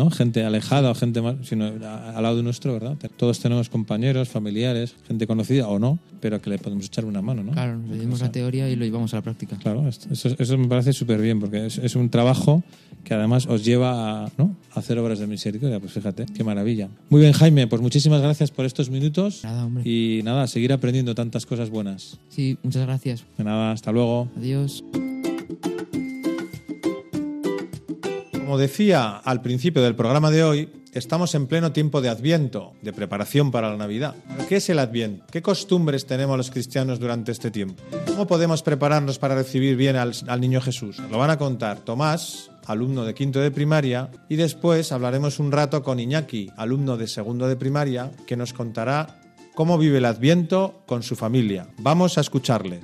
¿no? 0.00 0.10
Gente 0.10 0.44
alejada 0.44 0.90
o 0.90 0.94
gente 0.94 1.20
más, 1.20 1.36
sino 1.42 1.66
al 1.66 2.22
lado 2.22 2.36
de 2.36 2.42
nuestro, 2.42 2.72
¿verdad? 2.72 2.96
Todos 3.16 3.38
tenemos 3.40 3.68
compañeros, 3.68 4.30
familiares, 4.30 4.94
gente 5.06 5.26
conocida 5.26 5.68
o 5.68 5.78
no, 5.78 5.98
pero 6.20 6.40
que 6.40 6.48
le 6.48 6.58
podemos 6.58 6.86
echar 6.86 7.04
una 7.04 7.20
mano, 7.20 7.42
¿no? 7.42 7.52
Claro, 7.52 7.76
nos 7.76 8.00
dimos 8.00 8.20
la 8.20 8.32
teoría 8.32 8.68
y 8.70 8.76
lo 8.76 8.84
llevamos 8.86 9.12
a 9.12 9.16
la 9.16 9.22
práctica. 9.22 9.56
Claro, 9.58 9.86
eso, 9.88 10.28
eso 10.38 10.58
me 10.58 10.68
parece 10.68 10.94
súper 10.94 11.20
bien, 11.20 11.38
porque 11.38 11.66
es, 11.66 11.76
es 11.76 11.96
un 11.96 12.08
trabajo 12.08 12.62
que 13.04 13.12
además 13.12 13.46
os 13.46 13.62
lleva 13.62 14.24
a, 14.24 14.30
¿no? 14.38 14.56
a 14.74 14.80
hacer 14.80 14.98
obras 14.98 15.18
de 15.18 15.26
misericordia. 15.26 15.80
Pues 15.80 15.92
fíjate, 15.92 16.26
qué 16.34 16.44
maravilla. 16.44 16.88
Muy 17.10 17.20
bien, 17.20 17.32
Jaime, 17.32 17.66
pues 17.66 17.82
muchísimas 17.82 18.22
gracias 18.22 18.50
por 18.50 18.64
estos 18.64 18.88
minutos. 18.88 19.44
Nada, 19.44 19.66
hombre. 19.66 19.88
Y 19.88 20.22
nada, 20.22 20.46
seguir 20.46 20.72
aprendiendo 20.72 21.14
tantas 21.14 21.44
cosas 21.44 21.68
buenas. 21.68 22.18
Sí, 22.30 22.56
muchas 22.62 22.86
gracias. 22.86 23.24
De 23.36 23.44
nada, 23.44 23.72
hasta 23.72 23.92
luego. 23.92 24.28
Adiós. 24.36 24.82
Como 28.50 28.58
decía 28.58 29.10
al 29.10 29.42
principio 29.42 29.80
del 29.80 29.94
programa 29.94 30.28
de 30.28 30.42
hoy, 30.42 30.68
estamos 30.92 31.36
en 31.36 31.46
pleno 31.46 31.70
tiempo 31.70 32.00
de 32.00 32.08
Adviento, 32.08 32.72
de 32.82 32.92
preparación 32.92 33.52
para 33.52 33.70
la 33.70 33.76
Navidad. 33.76 34.16
¿Pero 34.26 34.48
¿Qué 34.48 34.56
es 34.56 34.68
el 34.70 34.80
Adviento? 34.80 35.24
¿Qué 35.30 35.40
costumbres 35.40 36.04
tenemos 36.04 36.36
los 36.36 36.50
cristianos 36.50 36.98
durante 36.98 37.30
este 37.30 37.52
tiempo? 37.52 37.80
¿Cómo 38.08 38.26
podemos 38.26 38.64
prepararnos 38.64 39.20
para 39.20 39.36
recibir 39.36 39.76
bien 39.76 39.94
al, 39.94 40.14
al 40.26 40.40
niño 40.40 40.60
Jesús? 40.60 40.98
Lo 41.12 41.18
van 41.18 41.30
a 41.30 41.38
contar 41.38 41.78
Tomás, 41.78 42.50
alumno 42.66 43.04
de 43.04 43.14
quinto 43.14 43.38
de 43.38 43.52
primaria, 43.52 44.10
y 44.28 44.34
después 44.34 44.90
hablaremos 44.90 45.38
un 45.38 45.52
rato 45.52 45.84
con 45.84 46.00
Iñaki, 46.00 46.50
alumno 46.56 46.96
de 46.96 47.06
segundo 47.06 47.46
de 47.46 47.54
primaria, 47.54 48.10
que 48.26 48.36
nos 48.36 48.52
contará 48.52 49.20
cómo 49.54 49.78
vive 49.78 49.98
el 49.98 50.06
Adviento 50.06 50.82
con 50.86 51.04
su 51.04 51.14
familia. 51.14 51.68
Vamos 51.78 52.18
a 52.18 52.20
escucharle. 52.20 52.80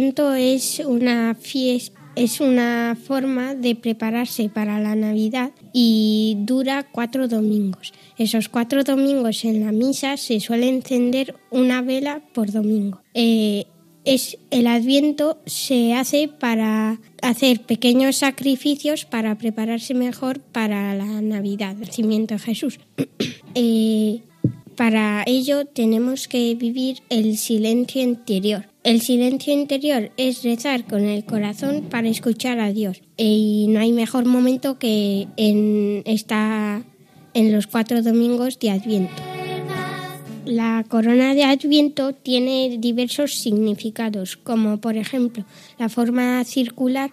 Adviento 0.00 0.34
es 0.34 0.78
una 0.78 1.34
fiesta, 1.34 2.00
es 2.16 2.40
una 2.40 2.96
forma 3.06 3.54
de 3.54 3.74
prepararse 3.74 4.48
para 4.48 4.80
la 4.80 4.94
Navidad 4.94 5.50
y 5.74 6.38
dura 6.38 6.86
cuatro 6.90 7.28
domingos. 7.28 7.92
Esos 8.16 8.48
cuatro 8.48 8.82
domingos 8.82 9.44
en 9.44 9.60
la 9.60 9.72
misa 9.72 10.16
se 10.16 10.40
suele 10.40 10.70
encender 10.70 11.34
una 11.50 11.82
vela 11.82 12.22
por 12.32 12.50
domingo. 12.50 13.02
Eh, 13.12 13.66
es, 14.06 14.38
el 14.50 14.68
Adviento 14.68 15.36
se 15.44 15.92
hace 15.92 16.28
para 16.28 16.98
hacer 17.20 17.60
pequeños 17.66 18.16
sacrificios 18.16 19.04
para 19.04 19.36
prepararse 19.36 19.92
mejor 19.92 20.40
para 20.40 20.94
la 20.94 21.20
Navidad, 21.20 21.72
el 21.72 21.88
nacimiento 21.88 22.32
de 22.36 22.40
Jesús. 22.40 22.80
Eh, 23.56 24.22
para 24.80 25.24
ello 25.26 25.66
tenemos 25.66 26.26
que 26.26 26.54
vivir 26.54 27.02
el 27.10 27.36
silencio 27.36 28.00
interior. 28.00 28.64
El 28.82 29.02
silencio 29.02 29.52
interior 29.52 30.10
es 30.16 30.42
rezar 30.42 30.86
con 30.86 31.04
el 31.04 31.26
corazón 31.26 31.88
para 31.90 32.08
escuchar 32.08 32.58
a 32.60 32.72
Dios. 32.72 33.02
Y 33.18 33.66
no 33.68 33.80
hay 33.80 33.92
mejor 33.92 34.24
momento 34.24 34.78
que 34.78 35.28
en 35.36 36.02
esta 36.06 36.82
en 37.34 37.52
los 37.52 37.66
cuatro 37.66 38.00
domingos 38.00 38.58
de 38.58 38.70
Adviento. 38.70 39.22
La 40.46 40.82
corona 40.88 41.34
de 41.34 41.44
Adviento 41.44 42.14
tiene 42.14 42.78
diversos 42.78 43.34
significados, 43.34 44.38
como 44.38 44.80
por 44.80 44.96
ejemplo 44.96 45.44
la 45.78 45.90
forma 45.90 46.42
circular. 46.44 47.10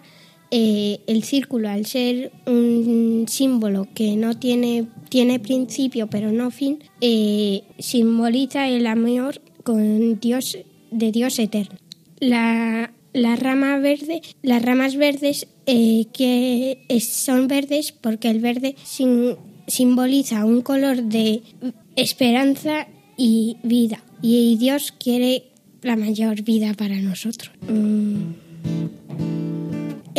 Eh, 0.50 1.00
el 1.06 1.24
círculo, 1.24 1.68
al 1.68 1.86
ser 1.86 2.32
un 2.46 3.26
símbolo 3.28 3.86
que 3.94 4.16
no 4.16 4.38
tiene, 4.38 4.86
tiene 5.08 5.38
principio 5.40 6.08
pero 6.08 6.32
no 6.32 6.50
fin, 6.50 6.78
eh, 7.00 7.62
simboliza 7.78 8.68
el 8.68 8.86
amor 8.86 9.42
con 9.62 10.18
Dios, 10.20 10.58
de 10.90 11.12
Dios 11.12 11.38
eterno. 11.38 11.76
La, 12.20 12.92
la 13.12 13.36
rama 13.36 13.78
verde, 13.78 14.22
las 14.42 14.62
ramas 14.62 14.96
verdes 14.96 15.46
eh, 15.66 16.06
que 16.12 16.78
son 17.00 17.46
verdes 17.46 17.92
porque 17.92 18.30
el 18.30 18.40
verde 18.40 18.74
simboliza 19.66 20.44
un 20.44 20.62
color 20.62 21.02
de 21.02 21.42
esperanza 21.96 22.88
y 23.16 23.58
vida. 23.62 24.02
Y 24.22 24.56
Dios 24.56 24.92
quiere 24.92 25.44
la 25.82 25.96
mayor 25.96 26.42
vida 26.42 26.72
para 26.74 26.96
nosotros. 27.00 27.50
Mm. 27.68 28.97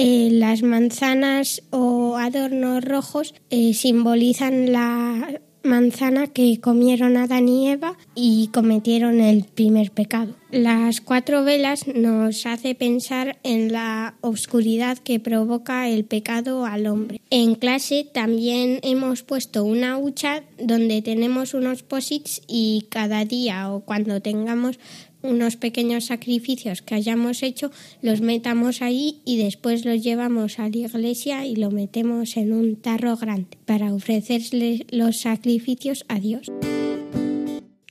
Eh, 0.01 0.29
las 0.31 0.63
manzanas 0.63 1.61
o 1.71 2.15
adornos 2.15 2.85
rojos 2.85 3.33
eh, 3.49 3.73
simbolizan 3.73 4.71
la 4.71 5.41
manzana 5.61 6.27
que 6.27 6.61
comieron 6.61 7.17
Adán 7.17 7.49
y 7.49 7.67
Eva 7.67 7.97
y 8.15 8.47
cometieron 8.53 9.19
el 9.19 9.43
primer 9.43 9.91
pecado. 9.91 10.35
Las 10.51 11.01
cuatro 11.01 11.43
velas 11.43 11.85
nos 11.87 12.45
hace 12.45 12.75
pensar 12.75 13.39
en 13.43 13.73
la 13.73 14.15
oscuridad 14.21 14.97
que 14.97 15.19
provoca 15.19 15.89
el 15.89 16.05
pecado 16.05 16.65
al 16.65 16.87
hombre. 16.87 17.19
En 17.29 17.55
clase 17.55 18.07
también 18.11 18.79
hemos 18.83 19.23
puesto 19.23 19.65
una 19.65 19.97
hucha 19.97 20.43
donde 20.57 21.01
tenemos 21.01 21.53
unos 21.53 21.83
posits 21.83 22.41
y 22.47 22.87
cada 22.89 23.25
día 23.25 23.69
o 23.69 23.81
cuando 23.81 24.21
tengamos 24.21 24.79
unos 25.21 25.57
pequeños 25.57 26.05
sacrificios 26.05 26.81
que 26.81 26.95
hayamos 26.95 27.43
hecho, 27.43 27.71
los 28.01 28.21
metamos 28.21 28.81
ahí 28.81 29.21
y 29.25 29.37
después 29.37 29.85
los 29.85 30.03
llevamos 30.03 30.59
a 30.59 30.69
la 30.69 30.77
iglesia 30.77 31.45
y 31.45 31.55
lo 31.55 31.71
metemos 31.71 32.37
en 32.37 32.53
un 32.53 32.75
tarro 32.75 33.17
grande 33.17 33.57
para 33.65 33.93
ofrecerle 33.93 34.85
los 34.91 35.21
sacrificios 35.21 36.05
a 36.07 36.19
Dios. 36.19 36.47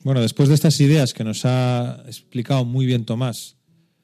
Bueno, 0.05 0.23
después 0.23 0.49
de 0.49 0.55
estas 0.55 0.81
ideas 0.81 1.13
que 1.13 1.25
nos 1.25 1.45
ha 1.45 2.03
explicado 2.07 2.65
muy 2.65 2.87
bien 2.87 3.05
Tomás 3.05 3.58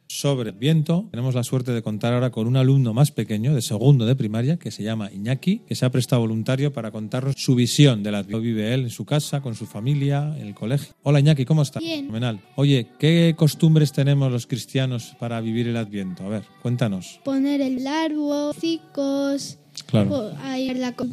sobre 0.07 0.51
el 0.51 0.57
viento, 0.57 1.09
tenemos 1.11 1.35
la 1.35 1.43
suerte 1.43 1.73
de 1.73 1.83
contar 1.83 2.13
ahora 2.13 2.31
con 2.31 2.47
un 2.47 2.57
alumno 2.57 2.95
más 2.95 3.11
pequeño, 3.11 3.55
de 3.55 3.63
segundo 3.63 4.07
de 4.07 4.17
primaria, 4.17 4.57
que 4.57 4.71
se 4.71 4.83
llama 4.83 5.11
Iñaki, 5.13 5.61
que 5.61 5.75
se 5.75 5.85
ha 5.85 5.91
prestado 5.91 6.23
voluntario 6.23 6.73
para 6.73 6.91
contarnos 6.91 7.35
su 7.37 7.55
visión 7.55 8.03
del 8.03 8.15
Adviento. 8.15 8.41
Vive 8.41 8.75
él 8.75 8.83
en 8.83 8.91
su 8.91 9.05
casa, 9.05 9.41
con 9.41 9.55
su 9.55 9.67
familia, 9.67 10.35
en 10.39 10.47
el 10.47 10.55
colegio. 10.55 10.95
Hola 11.03 11.21
Iñaki, 11.21 11.45
¿cómo 11.45 11.63
estás? 11.63 11.83
Bien. 11.83 12.01
Fenomenal. 12.01 12.41
Oye, 12.57 12.89
¿qué 12.99 13.35
costumbres 13.37 13.93
tenemos 13.93 14.31
los 14.31 14.47
cristianos 14.47 15.15
para 15.19 15.41
vivir 15.41 15.69
el 15.69 15.77
Adviento? 15.77 16.25
A 16.25 16.29
ver, 16.29 16.45
cuéntanos. 16.63 17.21
Poner 17.25 17.61
el 17.61 17.87
árbol, 17.87 18.55
cicos, 18.55 19.59
Claro. 20.03 20.33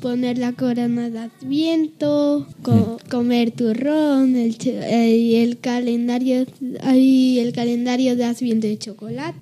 poner 0.01 0.37
la 0.37 0.53
corona 0.53 1.09
de 1.09 1.19
Adviento, 1.19 2.47
co- 2.63 2.97
comer 3.09 3.51
turrón, 3.51 4.35
el, 4.35 4.55
eh, 4.65 5.43
el 5.43 5.59
calendario, 5.59 6.45
el 6.83 7.51
calendario 7.53 8.15
de 8.15 8.25
Adviento 8.25 8.67
de 8.67 8.77
chocolate, 8.77 9.37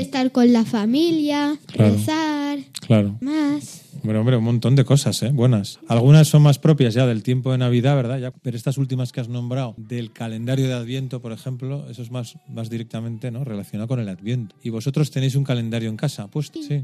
estar 0.00 0.30
con 0.30 0.52
la 0.52 0.64
familia, 0.64 1.58
Claro. 1.66 1.94
rezar, 1.94 2.58
Claro. 2.86 3.16
más. 3.20 3.82
Hombre, 4.02 4.18
hombre, 4.18 4.36
un 4.36 4.44
montón 4.44 4.76
de 4.76 4.84
cosas, 4.84 5.22
¿eh? 5.22 5.30
Buenas. 5.32 5.78
Algunas 5.88 6.28
son 6.28 6.42
más 6.42 6.58
propias 6.58 6.92
ya 6.92 7.06
del 7.06 7.22
tiempo 7.22 7.52
de 7.52 7.58
Navidad, 7.58 7.96
¿verdad? 7.96 8.18
Ya, 8.18 8.30
pero 8.32 8.54
estas 8.56 8.76
últimas 8.76 9.12
que 9.12 9.20
has 9.20 9.28
nombrado, 9.28 9.74
del 9.78 10.12
calendario 10.12 10.66
de 10.68 10.74
Adviento, 10.74 11.20
por 11.22 11.32
ejemplo, 11.32 11.86
eso 11.90 12.02
es 12.02 12.10
más, 12.10 12.34
más 12.48 12.68
directamente 12.68 13.30
¿no? 13.30 13.44
relacionado 13.44 13.88
con 13.88 14.00
el 14.00 14.08
Adviento. 14.08 14.54
¿Y 14.62 14.68
vosotros 14.70 15.10
tenéis 15.10 15.36
un 15.36 15.44
calendario 15.44 15.88
en 15.88 15.96
casa? 15.96 16.28
Pues 16.28 16.50
sí. 16.52 16.82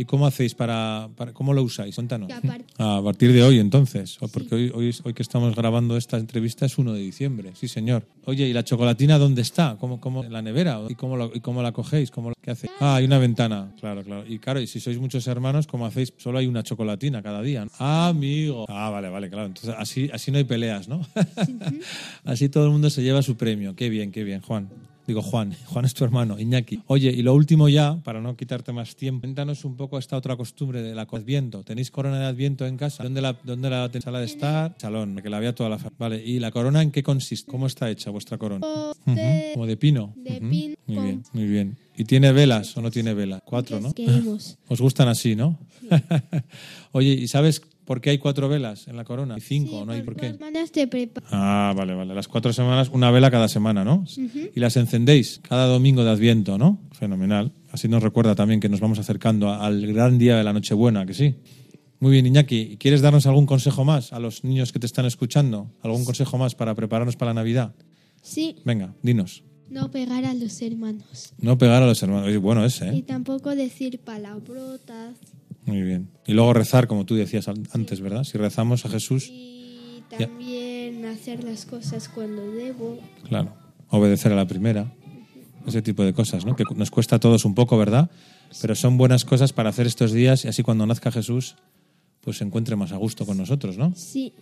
¿Y 0.00 0.06
cómo 0.06 0.26
hacéis 0.26 0.54
para, 0.54 1.10
para- 1.14 1.34
cómo 1.34 1.52
lo 1.52 1.62
usáis? 1.62 1.94
Cuéntanos. 1.94 2.30
A 2.32 2.40
par- 2.40 2.62
A 2.78 3.02
partir 3.04 3.34
de 3.34 3.42
hoy, 3.42 3.58
entonces, 3.58 4.16
porque 4.32 4.54
hoy, 4.54 4.72
hoy, 4.74 4.94
hoy 5.04 5.12
que 5.12 5.22
estamos 5.22 5.54
grabando 5.54 5.98
esta 5.98 6.16
entrevista 6.16 6.64
es 6.64 6.78
1 6.78 6.94
de 6.94 7.00
diciembre, 7.00 7.52
sí 7.54 7.68
señor. 7.68 8.06
Oye, 8.24 8.48
¿y 8.48 8.54
la 8.54 8.64
chocolatina 8.64 9.18
dónde 9.18 9.42
está? 9.42 9.76
¿Cómo, 9.78 10.00
cómo, 10.00 10.24
¿En 10.24 10.32
la 10.32 10.40
nevera? 10.40 10.80
¿Y 10.88 10.94
cómo, 10.94 11.18
lo- 11.18 11.30
y 11.34 11.40
cómo 11.40 11.62
la 11.62 11.72
cogéis? 11.72 12.10
¿Cómo, 12.10 12.30
lo- 12.30 12.34
¿Qué 12.40 12.52
hacéis? 12.52 12.72
Ah, 12.80 12.94
hay 12.94 13.04
una 13.04 13.18
ventana, 13.18 13.74
claro, 13.78 14.02
claro. 14.02 14.24
Y 14.26 14.38
claro, 14.38 14.58
y 14.62 14.66
si 14.66 14.80
sois 14.80 14.98
muchos 14.98 15.26
hermanos, 15.26 15.66
¿cómo 15.66 15.84
hacéis? 15.84 16.14
Solo 16.16 16.38
hay 16.38 16.46
una 16.46 16.62
chocolatina 16.62 17.22
cada 17.22 17.42
día. 17.42 17.66
Ah, 17.78 18.08
amigo. 18.08 18.64
Ah, 18.70 18.88
vale, 18.88 19.10
vale, 19.10 19.28
claro. 19.28 19.48
Entonces 19.48 19.74
así, 19.76 20.08
así 20.14 20.30
no 20.30 20.38
hay 20.38 20.44
peleas, 20.44 20.88
¿no? 20.88 21.02
así 22.24 22.48
todo 22.48 22.64
el 22.64 22.70
mundo 22.70 22.88
se 22.88 23.02
lleva 23.02 23.20
su 23.20 23.36
premio. 23.36 23.74
Qué 23.76 23.90
bien, 23.90 24.12
qué 24.12 24.24
bien, 24.24 24.40
Juan. 24.40 24.70
Digo, 25.10 25.22
Juan, 25.22 25.56
Juan 25.66 25.84
es 25.84 25.92
tu 25.92 26.04
hermano, 26.04 26.38
Iñaki. 26.38 26.84
Oye, 26.86 27.10
y 27.10 27.22
lo 27.22 27.34
último 27.34 27.68
ya, 27.68 28.00
para 28.04 28.20
no 28.20 28.36
quitarte 28.36 28.70
más 28.70 28.94
tiempo, 28.94 29.22
cuéntanos 29.22 29.64
un 29.64 29.74
poco 29.74 29.98
esta 29.98 30.16
otra 30.16 30.36
costumbre 30.36 30.82
de 30.82 30.94
la 30.94 31.02
Adviento. 31.02 31.64
¿Tenéis 31.64 31.90
corona 31.90 32.20
de 32.20 32.26
Adviento 32.26 32.64
en 32.64 32.76
casa? 32.76 33.02
¿Dónde 33.02 33.20
la, 33.20 33.36
dónde 33.42 33.68
la 33.70 33.88
tenéis? 33.88 34.04
¿Sala 34.04 34.20
de 34.20 34.26
estar? 34.26 34.76
Salón, 34.78 35.18
que 35.20 35.28
la 35.28 35.40
vea 35.40 35.52
toda 35.52 35.68
la 35.68 35.78
familia. 35.78 35.96
Vale, 35.98 36.24
¿y 36.24 36.38
la 36.38 36.52
corona 36.52 36.80
en 36.80 36.92
qué 36.92 37.02
consiste? 37.02 37.50
¿Cómo 37.50 37.66
está 37.66 37.90
hecha 37.90 38.10
vuestra 38.10 38.38
corona? 38.38 38.64
Como 39.04 39.66
de 39.66 39.76
pino. 39.76 40.14
de 40.14 40.40
pino 40.40 40.76
Muy 40.86 40.98
bien, 41.04 41.24
muy 41.32 41.46
bien. 41.46 41.76
¿Y 41.96 42.04
tiene 42.04 42.30
velas 42.30 42.76
o 42.76 42.80
no 42.80 42.92
tiene 42.92 43.12
velas? 43.12 43.42
Cuatro, 43.44 43.80
¿no? 43.80 43.92
Os 44.68 44.80
gustan 44.80 45.08
así, 45.08 45.34
¿no? 45.34 45.58
Oye, 46.92 47.14
¿y 47.14 47.26
sabes 47.26 47.60
por 47.90 48.00
qué 48.00 48.10
hay 48.10 48.18
cuatro 48.18 48.48
velas 48.48 48.86
en 48.86 48.96
la 48.96 49.02
corona? 49.02 49.34
¿Y 49.36 49.40
cinco? 49.40 49.84
¿No 49.84 49.90
hay 49.90 50.02
por 50.02 50.14
qué? 50.14 50.30
Preparar. 50.86 51.28
Ah, 51.32 51.74
vale, 51.76 51.92
vale. 51.92 52.14
Las 52.14 52.28
cuatro 52.28 52.52
semanas, 52.52 52.88
una 52.92 53.10
vela 53.10 53.32
cada 53.32 53.48
semana, 53.48 53.82
¿no? 53.84 54.04
Ujú. 54.04 54.48
Y 54.54 54.60
las 54.60 54.76
encendéis 54.76 55.40
cada 55.42 55.66
domingo 55.66 56.04
de 56.04 56.10
Adviento, 56.10 56.56
¿no? 56.56 56.78
Fenomenal. 56.92 57.50
Así 57.72 57.88
nos 57.88 58.00
recuerda 58.00 58.36
también 58.36 58.60
que 58.60 58.68
nos 58.68 58.78
vamos 58.78 59.00
acercando 59.00 59.52
al 59.52 59.84
gran 59.88 60.18
día 60.18 60.36
de 60.36 60.44
la 60.44 60.52
Nochebuena, 60.52 61.04
que 61.04 61.14
sí. 61.14 61.34
Muy 61.98 62.12
bien, 62.12 62.26
Iñaki. 62.28 62.76
¿Quieres 62.76 63.00
darnos 63.00 63.26
algún 63.26 63.46
consejo 63.46 63.84
más 63.84 64.12
a 64.12 64.20
los 64.20 64.44
niños 64.44 64.70
que 64.70 64.78
te 64.78 64.86
están 64.86 65.04
escuchando? 65.06 65.72
¿Algún 65.82 66.04
consejo 66.04 66.38
más 66.38 66.54
para 66.54 66.76
prepararnos 66.76 67.16
para 67.16 67.30
la 67.30 67.40
Navidad? 67.40 67.74
Sí, 68.22 68.54
Venga, 68.64 68.94
dinos. 69.02 69.42
no 69.68 69.90
pegar 69.90 70.24
a 70.26 70.34
los 70.34 70.62
hermanos. 70.62 71.32
No 71.40 71.58
pegar 71.58 71.82
a 71.82 71.86
los 71.86 72.00
hermanos. 72.04 72.36
Bueno, 72.38 72.64
ese, 72.64 72.94
Y 72.94 72.98
¿eh? 73.00 73.02
tampoco 73.02 73.56
decir 73.56 73.98
palabrotas. 73.98 75.16
Muy 75.70 75.82
bien. 75.82 76.10
Y 76.26 76.32
luego 76.32 76.52
rezar, 76.52 76.86
como 76.86 77.06
tú 77.06 77.14
decías 77.14 77.46
an- 77.48 77.66
antes, 77.72 78.00
¿verdad? 78.00 78.24
Si 78.24 78.36
rezamos 78.38 78.84
a 78.84 78.88
Jesús, 78.88 79.28
Y 79.30 80.02
Ya. 80.10 80.26
también 80.26 81.04
hacer 81.06 81.44
las 81.44 81.64
cosas 81.66 82.08
cuando 82.08 82.50
debo. 82.50 82.98
claro, 83.28 83.54
obedecer 83.90 84.32
a 84.32 84.36
la 84.36 84.46
primera. 84.46 84.92
Ese 85.66 85.82
tipo 85.82 86.02
de 86.02 86.12
cosas, 86.12 86.44
¿no? 86.44 86.56
Que 86.56 86.64
nos 86.74 86.90
cuesta 86.90 87.16
a 87.16 87.20
todos 87.20 87.44
un 87.44 87.54
poco, 87.54 87.78
¿verdad? 87.78 88.10
Pero 88.60 88.74
son 88.74 88.96
buenas 88.98 89.24
cosas 89.24 89.52
para 89.52 89.68
hacer 89.70 89.86
estos 89.86 90.10
días 90.12 90.44
y 90.44 90.48
así 90.48 90.62
cuando 90.64 90.84
nazca 90.86 91.12
Jesús, 91.12 91.54
pues 92.22 92.38
se 92.38 92.44
encuentre 92.44 92.74
más 92.76 92.90
a 92.92 92.96
gusto 92.96 93.24
con 93.24 93.36
nosotros, 93.38 93.78
¿no? 93.78 93.92
Sí, 93.94 94.32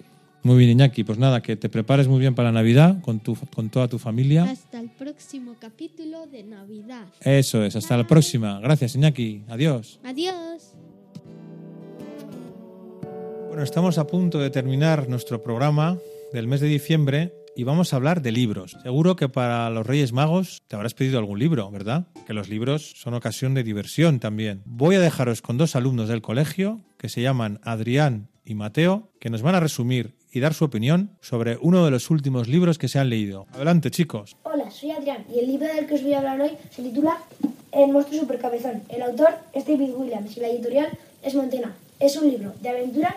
Muy 0.44 0.56
bien, 0.56 0.70
Iñaki. 0.70 1.02
Pues 1.02 1.18
nada, 1.18 1.42
que 1.42 1.56
te 1.56 1.68
prepares 1.68 2.06
muy 2.06 2.20
bien 2.20 2.34
para 2.36 2.52
Navidad 2.52 3.00
con, 3.02 3.18
tu, 3.18 3.34
con 3.54 3.68
toda 3.70 3.88
tu 3.88 3.98
familia. 3.98 4.44
hasta 4.44 4.78
el 4.80 4.88
próximo 4.88 5.56
capítulo 5.60 6.26
de 6.28 6.44
Navidad. 6.44 7.06
Eso 7.20 7.64
es. 7.64 7.74
Hasta 7.74 7.96
la 7.96 8.06
próxima. 8.06 8.60
Gracias, 8.60 8.94
Iñaki. 8.94 9.42
Adiós. 9.48 9.98
Adiós. 10.04 10.74
Estamos 13.62 13.98
a 13.98 14.06
punto 14.06 14.38
de 14.38 14.50
terminar 14.50 15.08
nuestro 15.08 15.42
programa 15.42 15.98
del 16.32 16.46
mes 16.46 16.60
de 16.60 16.68
diciembre 16.68 17.34
y 17.56 17.64
vamos 17.64 17.92
a 17.92 17.96
hablar 17.96 18.22
de 18.22 18.30
libros. 18.30 18.76
Seguro 18.84 19.16
que 19.16 19.28
para 19.28 19.68
los 19.68 19.84
Reyes 19.84 20.12
Magos 20.12 20.62
te 20.68 20.76
habrás 20.76 20.94
pedido 20.94 21.18
algún 21.18 21.40
libro, 21.40 21.68
¿verdad? 21.68 22.06
Que 22.24 22.34
los 22.34 22.48
libros 22.48 22.92
son 22.94 23.14
ocasión 23.14 23.54
de 23.54 23.64
diversión 23.64 24.20
también. 24.20 24.62
Voy 24.64 24.94
a 24.94 25.00
dejaros 25.00 25.42
con 25.42 25.58
dos 25.58 25.74
alumnos 25.74 26.08
del 26.08 26.22
colegio 26.22 26.82
que 26.98 27.08
se 27.08 27.20
llaman 27.20 27.58
Adrián 27.64 28.28
y 28.44 28.54
Mateo, 28.54 29.10
que 29.18 29.28
nos 29.28 29.42
van 29.42 29.56
a 29.56 29.60
resumir 29.60 30.14
y 30.32 30.38
dar 30.38 30.54
su 30.54 30.64
opinión 30.64 31.10
sobre 31.20 31.58
uno 31.60 31.84
de 31.84 31.90
los 31.90 32.10
últimos 32.10 32.46
libros 32.46 32.78
que 32.78 32.86
se 32.86 33.00
han 33.00 33.10
leído. 33.10 33.48
Adelante, 33.52 33.90
chicos. 33.90 34.36
Hola, 34.44 34.70
soy 34.70 34.92
Adrián 34.92 35.24
y 35.34 35.40
el 35.40 35.48
libro 35.48 35.66
del 35.66 35.86
que 35.86 35.94
os 35.94 36.02
voy 36.04 36.12
a 36.12 36.18
hablar 36.18 36.40
hoy 36.40 36.52
se 36.70 36.82
titula 36.82 37.18
El 37.72 37.90
monstruo 37.90 38.20
supercabezón. 38.20 38.82
El 38.88 39.02
autor 39.02 39.30
es 39.52 39.66
David 39.66 39.90
Williams 39.96 40.36
y 40.36 40.40
la 40.40 40.48
editorial 40.48 40.96
es 41.24 41.34
Montena. 41.34 41.74
Es 41.98 42.16
un 42.16 42.30
libro 42.30 42.54
de 42.60 42.68
aventura 42.68 43.16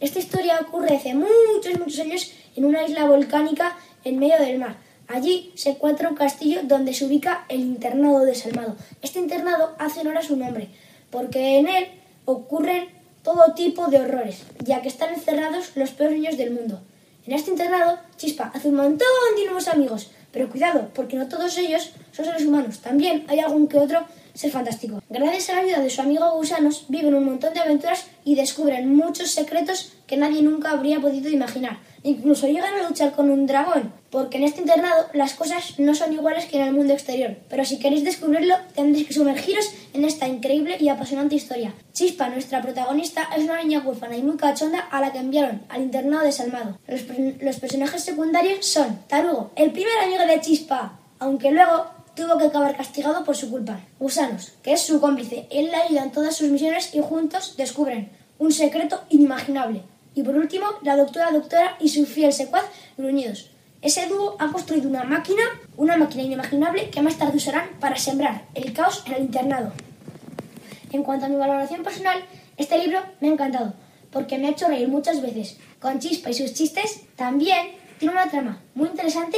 Esta 0.00 0.18
historia 0.18 0.60
ocurre 0.60 0.96
hace 0.96 1.14
muchos, 1.14 1.78
muchos 1.78 2.00
años 2.00 2.32
en 2.56 2.64
una 2.64 2.84
isla 2.84 3.04
volcánica 3.04 3.76
en 4.04 4.18
medio 4.18 4.38
del 4.38 4.58
mar. 4.58 4.76
Allí 5.08 5.52
se 5.54 5.70
encuentra 5.70 6.08
un 6.08 6.16
castillo 6.16 6.60
donde 6.64 6.92
se 6.92 7.04
ubica 7.04 7.44
el 7.48 7.60
internado 7.60 8.24
desalmado. 8.24 8.76
Este 9.02 9.20
internado 9.20 9.76
hace 9.78 10.00
honor 10.00 10.18
a 10.18 10.22
su 10.22 10.36
nombre, 10.36 10.68
porque 11.10 11.58
en 11.58 11.68
él 11.68 11.86
ocurren 12.24 12.88
todo 13.22 13.54
tipo 13.54 13.86
de 13.86 14.00
horrores, 14.00 14.42
ya 14.64 14.82
que 14.82 14.88
están 14.88 15.14
encerrados 15.14 15.76
los 15.76 15.90
peores 15.90 16.18
niños 16.18 16.36
del 16.36 16.50
mundo. 16.50 16.80
En 17.26 17.32
este 17.32 17.50
internado, 17.50 17.98
Chispa 18.16 18.50
hace 18.54 18.68
un 18.68 18.76
montón 18.76 19.06
de 19.36 19.44
nuevos 19.44 19.68
amigos, 19.68 20.10
pero 20.32 20.50
cuidado, 20.50 20.90
porque 20.94 21.16
no 21.16 21.28
todos 21.28 21.56
ellos 21.58 21.92
son 22.12 22.24
seres 22.24 22.44
humanos. 22.44 22.80
También 22.80 23.24
hay 23.28 23.40
algún 23.40 23.68
que 23.68 23.78
otro 23.78 24.04
ser 24.36 24.50
fantástico. 24.50 25.02
Gracias 25.08 25.50
a 25.50 25.54
la 25.54 25.60
ayuda 25.60 25.80
de 25.80 25.90
su 25.90 26.00
amigo 26.00 26.30
Gusanos, 26.36 26.84
viven 26.88 27.14
un 27.14 27.24
montón 27.24 27.54
de 27.54 27.60
aventuras 27.60 28.06
y 28.24 28.34
descubren 28.34 28.94
muchos 28.94 29.30
secretos 29.30 29.92
que 30.06 30.16
nadie 30.16 30.42
nunca 30.42 30.70
habría 30.70 31.00
podido 31.00 31.30
imaginar. 31.30 31.78
Incluso 32.02 32.46
llegan 32.46 32.74
a 32.74 32.88
luchar 32.88 33.12
con 33.12 33.30
un 33.30 33.46
dragón, 33.46 33.92
porque 34.10 34.36
en 34.38 34.44
este 34.44 34.60
internado 34.60 35.06
las 35.12 35.34
cosas 35.34 35.78
no 35.78 35.94
son 35.94 36.12
iguales 36.12 36.44
que 36.44 36.56
en 36.56 36.68
el 36.68 36.72
mundo 36.72 36.92
exterior. 36.92 37.36
Pero 37.48 37.64
si 37.64 37.80
queréis 37.80 38.04
descubrirlo, 38.04 38.54
tendréis 38.74 39.08
que 39.08 39.14
sumergiros 39.14 39.72
en 39.92 40.04
esta 40.04 40.28
increíble 40.28 40.76
y 40.78 40.88
apasionante 40.88 41.34
historia. 41.34 41.74
Chispa, 41.92 42.28
nuestra 42.28 42.62
protagonista, 42.62 43.28
es 43.36 43.42
una 43.42 43.60
niña 43.60 43.82
huérfana 43.84 44.16
y 44.16 44.22
muy 44.22 44.36
cachonda 44.36 44.78
a 44.78 45.00
la 45.00 45.12
que 45.12 45.18
enviaron 45.18 45.62
al 45.68 45.82
internado 45.82 46.22
desalmado. 46.22 46.78
Los, 46.86 47.02
los 47.40 47.56
personajes 47.56 48.04
secundarios 48.04 48.64
son 48.64 49.00
Tarugo, 49.08 49.50
el 49.56 49.72
primer 49.72 49.98
amigo 50.04 50.24
de 50.26 50.40
Chispa, 50.40 51.00
aunque 51.18 51.50
luego 51.50 51.95
tuvo 52.16 52.38
que 52.38 52.46
acabar 52.46 52.76
castigado 52.76 53.22
por 53.22 53.36
su 53.36 53.50
culpa. 53.50 53.78
Gusanos, 54.00 54.54
que 54.62 54.72
es 54.72 54.80
su 54.80 55.00
cómplice. 55.00 55.46
Él 55.50 55.66
le 55.66 55.76
ayuda 55.76 56.02
en 56.02 56.10
todas 56.10 56.34
sus 56.34 56.48
misiones 56.48 56.92
y 56.94 57.00
juntos 57.00 57.54
descubren 57.56 58.10
un 58.38 58.50
secreto 58.50 59.02
inimaginable. 59.10 59.82
Y 60.14 60.22
por 60.22 60.34
último, 60.34 60.66
la 60.82 60.96
doctora 60.96 61.30
Doctora 61.30 61.76
y 61.78 61.90
su 61.90 62.06
fiel 62.06 62.32
secuaz 62.32 62.64
Gruñidos. 62.96 63.50
Ese 63.82 64.06
dúo 64.06 64.36
ha 64.38 64.50
construido 64.50 64.88
una 64.88 65.04
máquina, 65.04 65.42
una 65.76 65.96
máquina 65.98 66.22
inimaginable 66.22 66.88
que 66.90 67.02
más 67.02 67.18
tarde 67.18 67.36
usarán 67.36 67.68
para 67.78 67.96
sembrar 67.96 68.46
el 68.54 68.72
caos 68.72 69.04
en 69.06 69.12
el 69.12 69.22
internado. 69.22 69.72
En 70.90 71.02
cuanto 71.02 71.26
a 71.26 71.28
mi 71.28 71.36
valoración 71.36 71.82
personal, 71.82 72.24
este 72.56 72.78
libro 72.78 73.00
me 73.20 73.28
ha 73.28 73.32
encantado, 73.32 73.74
porque 74.10 74.38
me 74.38 74.48
ha 74.48 74.50
hecho 74.52 74.68
reír 74.68 74.88
muchas 74.88 75.20
veces. 75.20 75.58
Con 75.78 75.98
Chispa 75.98 76.30
y 76.30 76.34
sus 76.34 76.54
chistes, 76.54 77.02
también 77.16 77.76
tiene 77.98 78.14
una 78.14 78.30
trama 78.30 78.58
muy 78.74 78.88
interesante 78.88 79.36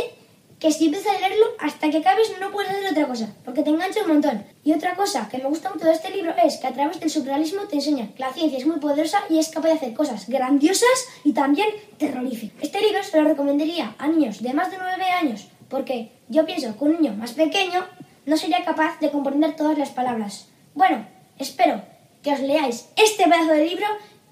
que 0.58 0.72
si 0.72 0.86
empiezas 0.86 1.14
a 1.14 1.20
leerlo, 1.20 1.46
hasta 1.60 1.90
que 1.90 1.98
acabes 1.98 2.32
no 2.40 2.50
puedes 2.50 2.70
hacer 2.70 2.90
otra 2.90 3.06
cosa, 3.06 3.28
porque 3.44 3.62
te 3.62 3.70
engancha 3.70 4.02
un 4.02 4.08
montón. 4.08 4.44
Y 4.64 4.72
otra 4.72 4.96
cosa 4.96 5.28
que 5.28 5.38
me 5.38 5.44
gusta 5.44 5.70
mucho 5.70 5.86
de 5.86 5.92
este 5.92 6.10
libro 6.10 6.34
es 6.42 6.56
que 6.56 6.66
a 6.66 6.72
través 6.72 6.98
del 6.98 7.10
surrealismo 7.10 7.62
te 7.62 7.76
enseña 7.76 8.12
que 8.14 8.20
la 8.20 8.32
ciencia 8.32 8.58
es 8.58 8.66
muy 8.66 8.78
poderosa 8.78 9.20
y 9.30 9.38
es 9.38 9.48
capaz 9.48 9.68
de 9.68 9.74
hacer 9.74 9.94
cosas 9.94 10.28
grandiosas 10.28 11.08
y 11.24 11.32
también 11.32 11.68
terroríficas. 11.96 12.62
Este 12.62 12.80
libro 12.80 13.02
se 13.02 13.20
lo 13.20 13.28
recomendaría 13.28 13.94
a 13.98 14.08
niños 14.08 14.42
de 14.42 14.52
más 14.52 14.70
de 14.70 14.78
9 14.78 15.04
años, 15.04 15.46
porque 15.68 16.10
yo 16.28 16.44
pienso 16.44 16.76
que 16.76 16.84
un 16.84 17.00
niño 17.00 17.14
más 17.14 17.32
pequeño 17.32 17.84
no 18.26 18.36
sería 18.36 18.64
capaz 18.64 18.98
de 19.00 19.10
comprender 19.10 19.54
todas 19.56 19.78
las 19.78 19.90
palabras. 19.90 20.48
Bueno, 20.74 21.06
espero 21.38 21.82
que 22.22 22.32
os 22.32 22.40
leáis 22.40 22.88
este 22.96 23.24
pedazo 23.24 23.52
de 23.52 23.64
libro 23.64 23.86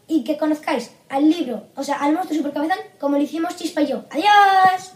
y 0.09 0.25
que 0.25 0.37
conozcáis 0.37 0.91
al 1.09 1.31
libro, 1.31 1.69
o 1.77 1.83
sea, 1.83 1.97
al 1.97 2.13
monstruo 2.13 2.39
supercabezón, 2.39 2.79
como 3.01 3.17
lo 3.17 3.23
hicimos 3.23 3.57
Chispa 3.57 3.83
y 3.83 3.87
yo. 3.87 4.05
¡Adiós! 4.11 4.93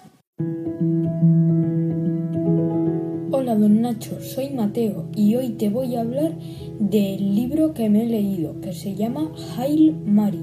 Hola 3.50 3.62
don 3.62 3.82
Nacho, 3.82 4.20
soy 4.20 4.50
Mateo 4.50 5.06
y 5.16 5.34
hoy 5.34 5.48
te 5.48 5.70
voy 5.70 5.96
a 5.96 6.02
hablar 6.02 6.38
del 6.78 7.34
libro 7.34 7.74
que 7.74 7.90
me 7.90 8.04
he 8.04 8.06
leído, 8.06 8.60
que 8.60 8.72
se 8.72 8.94
llama 8.94 9.28
Hail 9.56 9.92
Mary. 10.06 10.38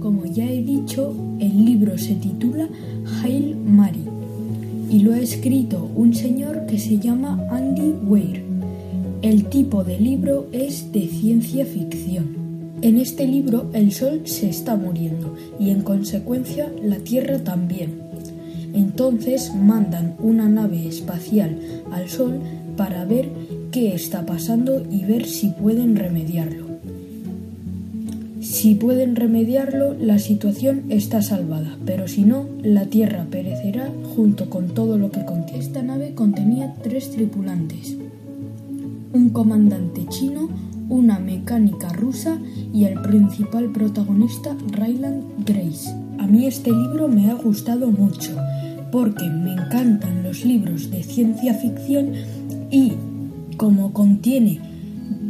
Como 0.00 0.24
ya 0.24 0.50
he 0.50 0.62
dicho, 0.62 1.14
el 1.38 1.66
libro 1.66 1.98
se 1.98 2.14
titula 2.14 2.66
Hail 3.20 3.58
Mary 3.58 4.06
y 4.90 5.00
lo 5.00 5.12
ha 5.12 5.18
escrito 5.18 5.90
un 5.94 6.14
señor 6.14 6.64
que 6.64 6.78
se 6.78 6.98
llama 6.98 7.38
Andy 7.50 7.90
Weir. 8.06 8.42
El 9.20 9.50
tipo 9.50 9.84
de 9.84 10.00
libro 10.00 10.46
es 10.52 10.92
de 10.92 11.06
ciencia 11.08 11.66
ficción. 11.66 12.34
En 12.80 12.96
este 12.96 13.26
libro 13.26 13.68
el 13.74 13.92
Sol 13.92 14.22
se 14.24 14.48
está 14.48 14.76
muriendo 14.76 15.34
y 15.60 15.68
en 15.68 15.82
consecuencia 15.82 16.72
la 16.82 16.96
Tierra 16.96 17.38
también. 17.44 18.05
Entonces 18.76 19.54
mandan 19.54 20.16
una 20.20 20.50
nave 20.50 20.86
espacial 20.86 21.58
al 21.90 22.10
Sol 22.10 22.40
para 22.76 23.06
ver 23.06 23.30
qué 23.72 23.94
está 23.94 24.26
pasando 24.26 24.86
y 24.90 25.04
ver 25.06 25.24
si 25.24 25.48
pueden 25.48 25.96
remediarlo. 25.96 26.66
Si 28.42 28.74
pueden 28.74 29.16
remediarlo, 29.16 29.94
la 29.94 30.18
situación 30.18 30.84
está 30.90 31.22
salvada, 31.22 31.78
pero 31.86 32.06
si 32.06 32.24
no, 32.24 32.44
la 32.62 32.84
Tierra 32.84 33.26
perecerá 33.30 33.90
junto 34.14 34.50
con 34.50 34.68
todo 34.68 34.98
lo 34.98 35.10
que 35.10 35.24
contiene. 35.24 35.64
Esta 35.64 35.82
nave 35.82 36.12
contenía 36.14 36.74
tres 36.82 37.10
tripulantes, 37.10 37.96
un 39.14 39.30
comandante 39.30 40.04
chino, 40.10 40.50
una 40.90 41.18
mecánica 41.18 41.88
rusa 41.94 42.38
y 42.74 42.84
el 42.84 43.00
principal 43.00 43.72
protagonista, 43.72 44.54
Ryland 44.70 45.24
Grace. 45.46 45.90
A 46.18 46.26
mí 46.26 46.46
este 46.46 46.70
libro 46.70 47.08
me 47.08 47.30
ha 47.30 47.34
gustado 47.34 47.90
mucho 47.90 48.36
porque 48.96 49.28
me 49.28 49.52
encantan 49.52 50.22
los 50.22 50.42
libros 50.42 50.90
de 50.90 51.02
ciencia 51.02 51.52
ficción 51.52 52.14
y 52.70 52.94
como 53.58 53.92
contiene 53.92 54.58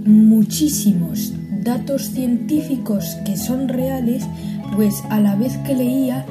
muchísimos 0.05 1.33
datos 1.65 2.03
científicos 2.03 3.17
que 3.25 3.37
son 3.37 3.67
reales, 3.67 4.25
pues 4.77 5.03
a 5.11 5.19
la 5.19 5.35
vez 5.35 5.57
que 5.67 5.75
leía 5.75 6.25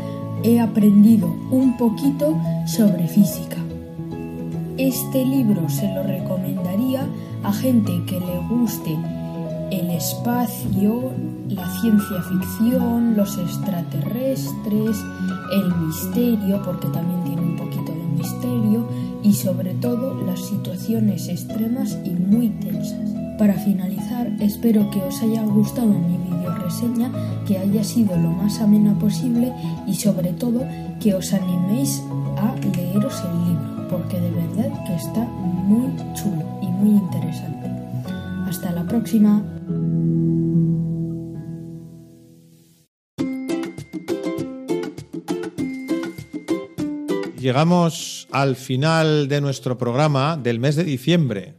he 0.46 0.62
aprendido 0.62 1.28
un 1.52 1.76
poquito 1.76 2.42
sobre 2.68 3.06
física. 3.10 3.58
Este 4.78 5.26
libro 5.26 5.68
se 5.68 5.94
lo 5.94 6.04
recomendaría 6.04 7.06
a 7.44 7.52
gente 7.52 7.92
que 8.08 8.18
le 8.18 8.48
guste 8.48 8.98
el 9.72 9.90
espacio, 9.90 11.12
la 11.50 11.68
ciencia 11.82 12.22
ficción, 12.22 13.16
los 13.18 13.38
extraterrestres, 13.38 15.04
el 15.52 15.76
misterio, 15.76 16.62
porque 16.64 16.88
también 16.88 17.25
y 19.24 19.34
sobre 19.34 19.74
todo 19.76 20.22
las 20.26 20.39
situaciones 20.39 21.28
extremas 21.28 21.97
y 22.03 22.11
muy 22.11 22.49
tensas. 22.49 23.11
Para 23.38 23.53
finalizar, 23.53 24.32
espero 24.39 24.89
que 24.91 25.01
os 25.01 25.22
haya 25.22 25.43
gustado 25.43 25.88
mi 25.88 26.18
video 26.18 26.55
reseña, 26.55 27.11
que 27.45 27.57
haya 27.57 27.84
sido 27.84 28.16
lo 28.16 28.30
más 28.30 28.61
amena 28.61 28.97
posible 28.97 29.51
y 29.88 29.93
sobre 29.95 30.32
todo 30.34 30.61
que 30.99 31.13
os 31.13 31.34
animéis 31.34 32.01
a 32.38 32.55
leeros 32.76 33.22
el 33.24 33.49
libro, 33.49 33.88
porque 33.89 34.20
de 34.20 34.32
verdad 34.32 34.86
que 34.86 34.95
está 34.95 35.26
muy 35.26 35.91
chulo 36.13 36.43
y 36.61 36.68
muy 36.68 36.91
interesante. 36.91 37.70
Hasta 38.47 38.72
la 38.72 38.84
próxima. 38.84 39.43
Llegamos 47.46 48.28
al 48.32 48.56
final 48.56 49.28
de 49.28 49.39
nuestro 49.39 49.78
programa 49.78 50.36
del 50.36 50.60
mes 50.60 50.76
de 50.76 50.84
diciembre. 50.84 51.54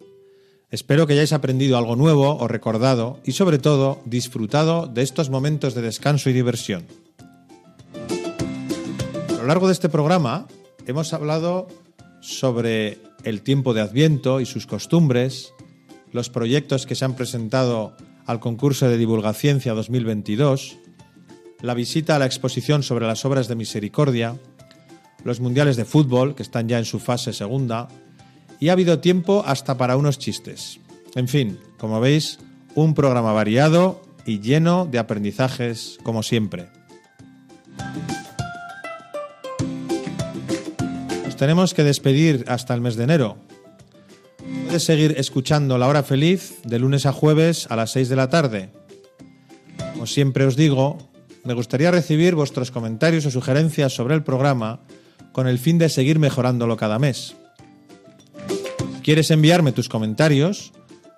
Espero 0.68 1.06
que 1.06 1.12
hayáis 1.12 1.32
aprendido 1.32 1.78
algo 1.78 1.94
nuevo 1.94 2.36
o 2.38 2.48
recordado 2.48 3.20
y 3.24 3.30
sobre 3.30 3.60
todo 3.60 4.00
disfrutado 4.04 4.88
de 4.88 5.02
estos 5.02 5.30
momentos 5.30 5.76
de 5.76 5.82
descanso 5.82 6.28
y 6.28 6.32
diversión. 6.32 6.86
A 9.28 9.32
lo 9.34 9.46
largo 9.46 9.68
de 9.68 9.74
este 9.74 9.88
programa 9.88 10.48
hemos 10.88 11.12
hablado 11.12 11.68
sobre 12.20 12.98
el 13.22 13.42
tiempo 13.42 13.72
de 13.72 13.82
Adviento 13.82 14.40
y 14.40 14.46
sus 14.46 14.66
costumbres, 14.66 15.52
los 16.10 16.30
proyectos 16.30 16.84
que 16.84 16.96
se 16.96 17.04
han 17.04 17.14
presentado 17.14 17.96
al 18.26 18.40
concurso 18.40 18.88
de 18.88 18.98
divulgación 18.98 19.60
2022, 19.64 20.78
la 21.62 21.74
visita 21.74 22.16
a 22.16 22.18
la 22.18 22.26
exposición 22.26 22.82
sobre 22.82 23.06
las 23.06 23.24
obras 23.24 23.46
de 23.46 23.54
misericordia, 23.54 24.36
los 25.26 25.40
mundiales 25.40 25.76
de 25.76 25.84
fútbol, 25.84 26.36
que 26.36 26.44
están 26.44 26.68
ya 26.68 26.78
en 26.78 26.84
su 26.84 27.00
fase 27.00 27.32
segunda, 27.32 27.88
y 28.60 28.68
ha 28.68 28.72
habido 28.72 29.00
tiempo 29.00 29.42
hasta 29.44 29.76
para 29.76 29.96
unos 29.96 30.18
chistes. 30.18 30.78
En 31.16 31.26
fin, 31.26 31.58
como 31.78 32.00
veis, 32.00 32.38
un 32.76 32.94
programa 32.94 33.32
variado 33.32 34.02
y 34.24 34.38
lleno 34.38 34.86
de 34.86 35.00
aprendizajes 35.00 35.98
como 36.04 36.22
siempre. 36.22 36.68
Nos 41.24 41.36
tenemos 41.36 41.74
que 41.74 41.82
despedir 41.82 42.44
hasta 42.46 42.72
el 42.74 42.80
mes 42.80 42.94
de 42.94 43.04
enero. 43.04 43.36
Puedes 44.66 44.84
seguir 44.84 45.16
escuchando 45.18 45.76
La 45.76 45.88
Hora 45.88 46.04
Feliz 46.04 46.62
de 46.62 46.78
lunes 46.78 47.04
a 47.04 47.12
jueves 47.12 47.66
a 47.68 47.74
las 47.74 47.90
6 47.90 48.08
de 48.08 48.16
la 48.16 48.28
tarde. 48.28 48.70
Como 49.92 50.06
siempre 50.06 50.44
os 50.44 50.54
digo, 50.54 50.98
me 51.42 51.54
gustaría 51.54 51.90
recibir 51.90 52.36
vuestros 52.36 52.70
comentarios 52.70 53.26
o 53.26 53.30
sugerencias 53.32 53.92
sobre 53.92 54.14
el 54.14 54.22
programa 54.22 54.82
con 55.36 55.46
el 55.46 55.58
fin 55.58 55.76
de 55.76 55.90
seguir 55.90 56.18
mejorándolo 56.18 56.78
cada 56.78 56.98
mes. 56.98 57.36
Quieres 59.02 59.30
enviarme 59.30 59.70
tus 59.70 59.90
comentarios, 59.90 60.72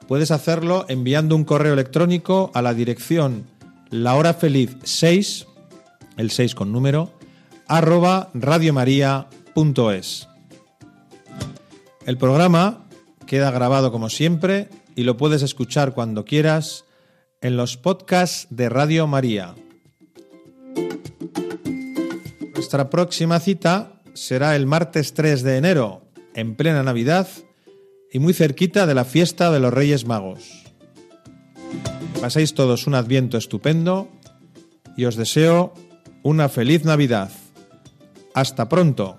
puedes 0.08 0.32
hacerlo 0.32 0.86
enviando 0.88 1.36
un 1.36 1.44
correo 1.44 1.72
electrónico 1.72 2.50
a 2.52 2.60
la 2.60 2.74
dirección 2.74 3.44
lahorafeliz6, 3.92 5.46
el 6.16 6.32
6 6.32 6.56
con 6.56 6.72
número, 6.72 7.12
arroba 7.68 8.30
radiomaria.es. 8.34 10.28
El 12.04 12.18
programa 12.18 12.88
queda 13.24 13.52
grabado 13.52 13.92
como 13.92 14.10
siempre 14.10 14.68
y 14.96 15.04
lo 15.04 15.16
puedes 15.16 15.42
escuchar 15.42 15.94
cuando 15.94 16.24
quieras 16.24 16.86
en 17.40 17.56
los 17.56 17.76
podcasts 17.76 18.48
de 18.50 18.68
Radio 18.68 19.06
María. 19.06 19.54
Nuestra 22.56 22.90
próxima 22.90 23.38
cita 23.38 23.97
será 24.18 24.56
el 24.56 24.66
martes 24.66 25.14
3 25.14 25.42
de 25.42 25.56
enero, 25.56 26.02
en 26.34 26.56
plena 26.56 26.82
Navidad 26.82 27.28
y 28.12 28.18
muy 28.18 28.34
cerquita 28.34 28.86
de 28.86 28.94
la 28.94 29.04
fiesta 29.04 29.50
de 29.52 29.60
los 29.60 29.72
Reyes 29.72 30.06
Magos. 30.06 30.64
Pasáis 32.20 32.54
todos 32.54 32.86
un 32.86 32.94
adviento 32.94 33.38
estupendo 33.38 34.08
y 34.96 35.04
os 35.04 35.14
deseo 35.14 35.72
una 36.22 36.48
feliz 36.48 36.84
Navidad. 36.84 37.30
Hasta 38.34 38.68
pronto. 38.68 39.18